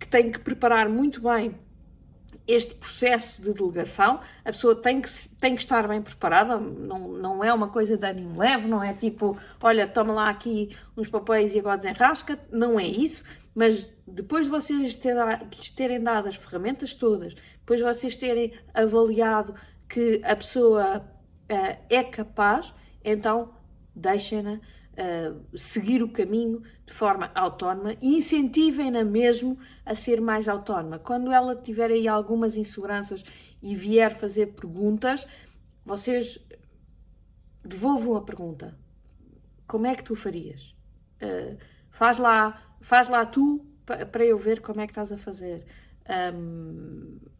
que 0.00 0.08
têm 0.08 0.32
que 0.32 0.38
preparar 0.38 0.88
muito 0.88 1.20
bem 1.20 1.54
este 2.48 2.74
processo 2.74 3.40
de 3.40 3.52
delegação, 3.52 4.18
a 4.44 4.50
pessoa 4.50 4.74
tem 4.74 5.00
que, 5.00 5.08
tem 5.40 5.54
que 5.54 5.60
estar 5.60 5.86
bem 5.86 6.02
preparada, 6.02 6.58
não, 6.58 7.08
não 7.12 7.44
é 7.44 7.52
uma 7.52 7.68
coisa 7.68 7.96
de 7.96 8.04
ânimo 8.04 8.38
leve, 8.40 8.66
não 8.66 8.82
é 8.82 8.92
tipo, 8.92 9.38
olha, 9.62 9.86
toma 9.86 10.12
lá 10.12 10.30
aqui 10.30 10.74
uns 10.96 11.08
papéis 11.08 11.54
e 11.54 11.60
agora 11.60 11.76
desenrasca, 11.76 12.40
não 12.50 12.80
é 12.80 12.84
isso, 12.84 13.24
mas 13.54 13.88
depois 14.04 14.46
de 14.46 14.50
vocês 14.50 14.80
lhes 14.80 15.70
terem 15.70 16.02
dado 16.02 16.28
as 16.28 16.34
ferramentas 16.34 16.92
todas, 16.92 17.36
depois 17.70 17.78
de 17.78 17.86
vocês 17.86 18.16
terem 18.16 18.52
avaliado 18.74 19.54
que 19.88 20.20
a 20.24 20.34
pessoa 20.34 20.98
uh, 20.98 21.84
é 21.88 22.02
capaz, 22.02 22.74
então 23.04 23.54
deixem-na 23.94 24.54
uh, 24.54 25.56
seguir 25.56 26.02
o 26.02 26.10
caminho 26.10 26.62
de 26.84 26.92
forma 26.92 27.30
autónoma 27.32 27.94
e 28.02 28.16
incentivem-na 28.16 29.04
mesmo 29.04 29.56
a 29.86 29.94
ser 29.94 30.20
mais 30.20 30.48
autónoma. 30.48 30.98
Quando 30.98 31.30
ela 31.30 31.54
tiver 31.54 31.92
aí 31.92 32.08
algumas 32.08 32.56
inseguranças 32.56 33.24
e 33.62 33.76
vier 33.76 34.12
fazer 34.18 34.46
perguntas, 34.48 35.24
vocês 35.84 36.44
devolvam 37.64 38.16
a 38.16 38.22
pergunta. 38.22 38.76
Como 39.68 39.86
é 39.86 39.94
que 39.94 40.02
tu 40.02 40.16
farias? 40.16 40.74
Uh, 41.22 41.56
faz 41.88 42.18
lá, 42.18 42.74
faz 42.80 43.08
lá 43.08 43.24
tu 43.24 43.64
para 43.86 44.24
eu 44.24 44.36
ver 44.36 44.60
como 44.60 44.80
é 44.80 44.88
que 44.88 44.90
estás 44.90 45.12
a 45.12 45.16
fazer. 45.16 45.64
Um, 46.34 47.30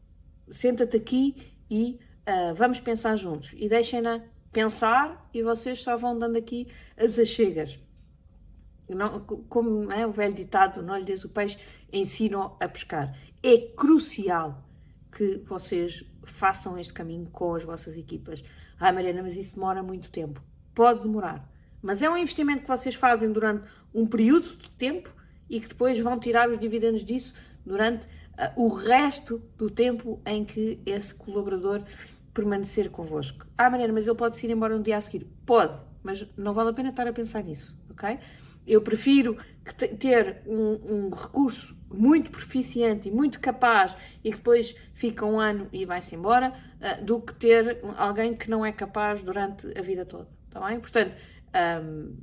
Senta-te 0.51 0.97
aqui 0.97 1.55
e 1.71 1.99
uh, 2.27 2.55
vamos 2.55 2.81
pensar 2.81 3.17
juntos. 3.17 3.55
E 3.57 3.69
deixem-na 3.69 4.23
pensar 4.53 5.29
e 5.33 5.43
vocês 5.43 5.81
só 5.81 5.97
vão 5.97 6.19
dando 6.19 6.37
aqui 6.37 6.69
as 6.97 7.19
achegas. 7.19 7.79
Não, 8.89 9.21
como 9.21 9.91
é 9.93 10.05
o 10.05 10.11
velho 10.11 10.35
ditado, 10.35 10.83
não 10.83 10.97
lhe 10.97 11.05
des 11.05 11.25
o 11.25 11.29
peixe, 11.29 11.59
ensinam 11.93 12.57
a 12.59 12.69
pescar. 12.69 13.17
É 13.43 13.57
crucial 13.59 14.65
que 15.13 15.39
vocês 15.47 16.05
façam 16.25 16.79
este 16.79 16.93
caminho 16.93 17.29
com 17.31 17.55
as 17.55 17.63
vossas 17.63 17.97
equipas. 17.97 18.43
Ah, 18.79 18.93
Mariana, 18.93 19.23
mas 19.23 19.37
isso 19.37 19.55
demora 19.55 19.83
muito 19.83 20.11
tempo. 20.11 20.43
Pode 20.75 21.03
demorar. 21.03 21.49
Mas 21.83 22.03
é 22.03 22.11
um 22.11 22.17
investimento 22.17 22.63
que 22.63 22.69
vocês 22.69 22.95
fazem 22.95 23.31
durante 23.33 23.65
um 23.95 24.07
período 24.07 24.57
de 24.57 24.71
tempo 24.73 25.15
e 25.49 25.61
que 25.61 25.69
depois 25.69 25.99
vão 25.99 26.19
tirar 26.19 26.49
os 26.51 26.59
dividendos 26.59 27.05
disso 27.05 27.35
durante 27.65 28.07
o 28.57 28.69
resto 28.69 29.43
do 29.57 29.71
tempo 29.71 30.21
em 30.25 30.45
que 30.45 30.81
esse 30.87 31.15
colaborador 31.15 31.83
permanecer 32.33 32.91
convosco. 32.91 33.47
Ah, 33.57 33.69
Mariana, 33.69 33.93
mas 33.93 34.07
ele 34.07 34.17
pode 34.17 34.37
se 34.37 34.47
ir 34.47 34.51
embora 34.51 34.77
no 34.77 34.83
dia 34.83 34.97
a 34.97 35.01
seguir. 35.01 35.27
Pode, 35.45 35.77
mas 36.03 36.27
não 36.37 36.55
vale 36.55 36.71
a 36.71 36.73
pena 36.73 36.91
estar 36.91 37.07
a 37.07 37.13
pensar 37.13 37.43
nisso, 37.43 37.77
ok? 37.91 38.19
Eu 38.67 38.83
prefiro 38.83 39.37
ter 39.99 40.43
um, 40.47 41.07
um 41.07 41.11
recurso 41.11 41.77
muito 41.93 42.31
proficiente 42.31 43.09
e 43.09 43.13
muito 43.13 43.41
capaz 43.41 43.97
e 44.23 44.31
que 44.31 44.37
depois 44.37 44.77
fica 44.95 45.27
um 45.27 45.41
ano 45.41 45.69
e 45.73 45.85
vai-se 45.85 46.15
embora, 46.15 46.53
uh, 46.81 47.05
do 47.05 47.21
que 47.21 47.35
ter 47.35 47.81
alguém 47.97 48.35
que 48.35 48.49
não 48.49 48.65
é 48.65 48.71
capaz 48.71 49.23
durante 49.23 49.67
a 49.77 49.83
vida 49.83 50.05
toda, 50.05 50.29
tá 50.51 50.61
bem? 50.67 50.79
Portanto, 50.79 51.15
um, 51.83 52.17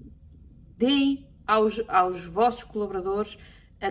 deem 0.78 1.28
aos, 1.46 1.82
aos 1.88 2.26
vossos 2.26 2.64
colaboradores 2.64 3.38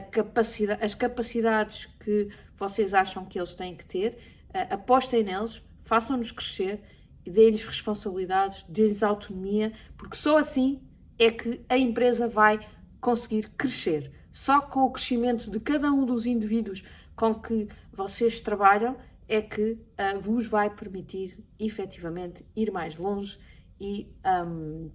capacidade, 0.01 0.85
as 0.85 0.95
capacidades 0.95 1.87
que 2.01 2.29
vocês 2.57 2.93
acham 2.93 3.25
que 3.25 3.39
eles 3.39 3.55
têm 3.55 3.77
que 3.77 3.85
ter, 3.85 4.19
uh, 4.51 4.75
apostem 4.75 5.23
neles, 5.23 5.63
façam-nos 5.85 6.31
crescer 6.31 6.81
e 7.25 7.31
deem-lhes 7.31 7.65
responsabilidades, 7.65 8.65
deem-lhes 8.65 9.03
autonomia, 9.03 9.73
porque 9.97 10.17
só 10.17 10.39
assim 10.39 10.83
é 11.19 11.31
que 11.31 11.65
a 11.69 11.77
empresa 11.77 12.29
vai 12.29 12.67
conseguir 13.01 13.51
crescer. 13.51 14.13
Só 14.33 14.61
com 14.61 14.81
o 14.81 14.91
crescimento 14.91 15.51
de 15.51 15.61
cada 15.61 15.91
um 15.91 16.05
dos 16.05 16.27
indivíduos 16.27 16.85
com 17.15 17.35
que 17.35 17.69
vocês 17.93 18.41
trabalham 18.41 18.97
é 19.29 19.41
que 19.41 19.73
uh, 19.73 20.21
vos 20.21 20.47
vai 20.47 20.71
permitir 20.71 21.39
efetivamente 21.59 22.45
ir 22.55 22.71
mais 22.71 22.97
longe 22.97 23.39
e 23.81 24.15
um, 24.47 24.91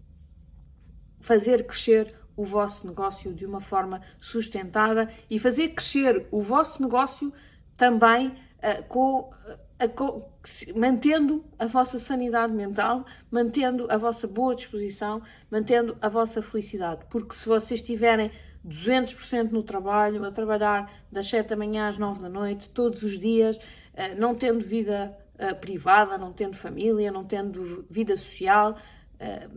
fazer 1.20 1.66
crescer 1.66 2.16
o 2.36 2.44
vosso 2.46 2.88
negócio 2.88 3.34
de 3.34 3.46
uma 3.46 3.60
forma 3.60 4.02
sustentada 4.20 5.12
e 5.30 5.40
fazer 5.40 5.70
crescer 5.70 6.28
o 6.32 6.42
vosso 6.42 6.82
negócio 6.82 7.34
também 7.78 8.28
uh, 8.28 8.84
com 8.88 9.32
a, 9.80 10.78
mantendo 10.80 11.44
a 11.58 11.66
vossa 11.66 11.98
sanidade 11.98 12.54
mental, 12.54 13.06
mantendo 13.32 13.88
a 13.90 13.98
vossa 13.98 14.28
boa 14.28 14.56
disposição, 14.56 15.22
mantendo 15.50 15.96
a 16.02 16.08
vossa 16.08 16.42
felicidade. 16.42 17.06
Porque 17.10 17.36
se 17.36 17.48
vocês 17.48 17.80
estiverem 17.80 18.32
200% 18.66 19.52
no 19.52 19.64
trabalho, 19.64 20.24
a 20.24 20.32
trabalhar 20.32 20.92
das 21.12 21.28
7 21.28 21.50
da 21.50 21.56
manhã 21.56 21.88
às 21.88 21.98
9 21.98 22.22
da 22.22 22.30
noite, 22.30 22.70
todos 22.70 23.02
os 23.02 23.20
dias, 23.20 23.60
eh, 23.94 24.14
não 24.16 24.36
tendo 24.36 24.64
vida 24.64 25.18
eh, 25.38 25.54
privada, 25.54 26.18
não 26.18 26.32
tendo 26.32 26.56
família, 26.56 27.12
não 27.12 27.24
tendo 27.24 27.86
vida 27.90 28.16
social, 28.16 28.78
eh, 28.78 28.82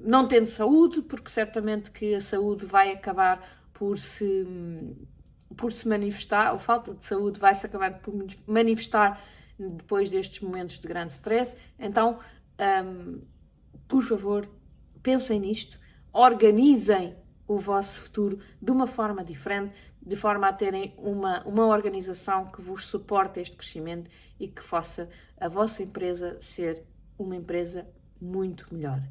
não 0.03 0.29
tendo 0.29 0.47
saúde, 0.47 1.03
porque 1.03 1.31
certamente 1.31 1.91
que 1.91 2.15
a 2.15 2.21
saúde 2.21 2.67
vai 2.67 2.93
acabar 2.93 3.43
por 3.73 3.99
se, 3.99 4.47
por 5.57 5.73
se 5.73 5.89
manifestar, 5.89 6.49
a 6.49 6.59
falta 6.59 6.95
de 6.95 7.05
saúde 7.05 7.41
vai 7.41 7.55
se 7.55 7.67
acabar 7.67 7.99
por 8.01 8.15
manifestar 8.47 9.23
depois 9.59 10.11
destes 10.11 10.41
momentos 10.41 10.79
de 10.79 10.87
grande 10.87 11.13
stress. 11.13 11.57
Então, 11.79 12.19
um, 12.85 13.21
por 13.89 14.03
favor, 14.03 14.49
pensem 15.03 15.41
nisto, 15.41 15.79
organizem 16.13 17.17
o 17.47 17.59
vosso 17.59 18.01
futuro 18.01 18.39
de 18.61 18.71
uma 18.71 18.87
forma 18.87 19.25
diferente, 19.25 19.75
de 20.01 20.17
forma 20.17 20.49
a 20.49 20.53
terem 20.53 20.95
uma, 20.99 21.43
uma 21.45 21.67
organização 21.67 22.51
que 22.51 22.61
vos 22.61 22.87
suporte 22.87 23.41
este 23.41 23.57
crescimento 23.57 24.11
e 24.39 24.49
que 24.49 24.63
faça 24.63 25.09
a 25.39 25.49
vossa 25.49 25.83
empresa 25.83 26.37
ser 26.41 26.85
uma 27.19 27.37
empresa 27.37 27.87
muito 28.21 28.73
melhor. 28.73 29.03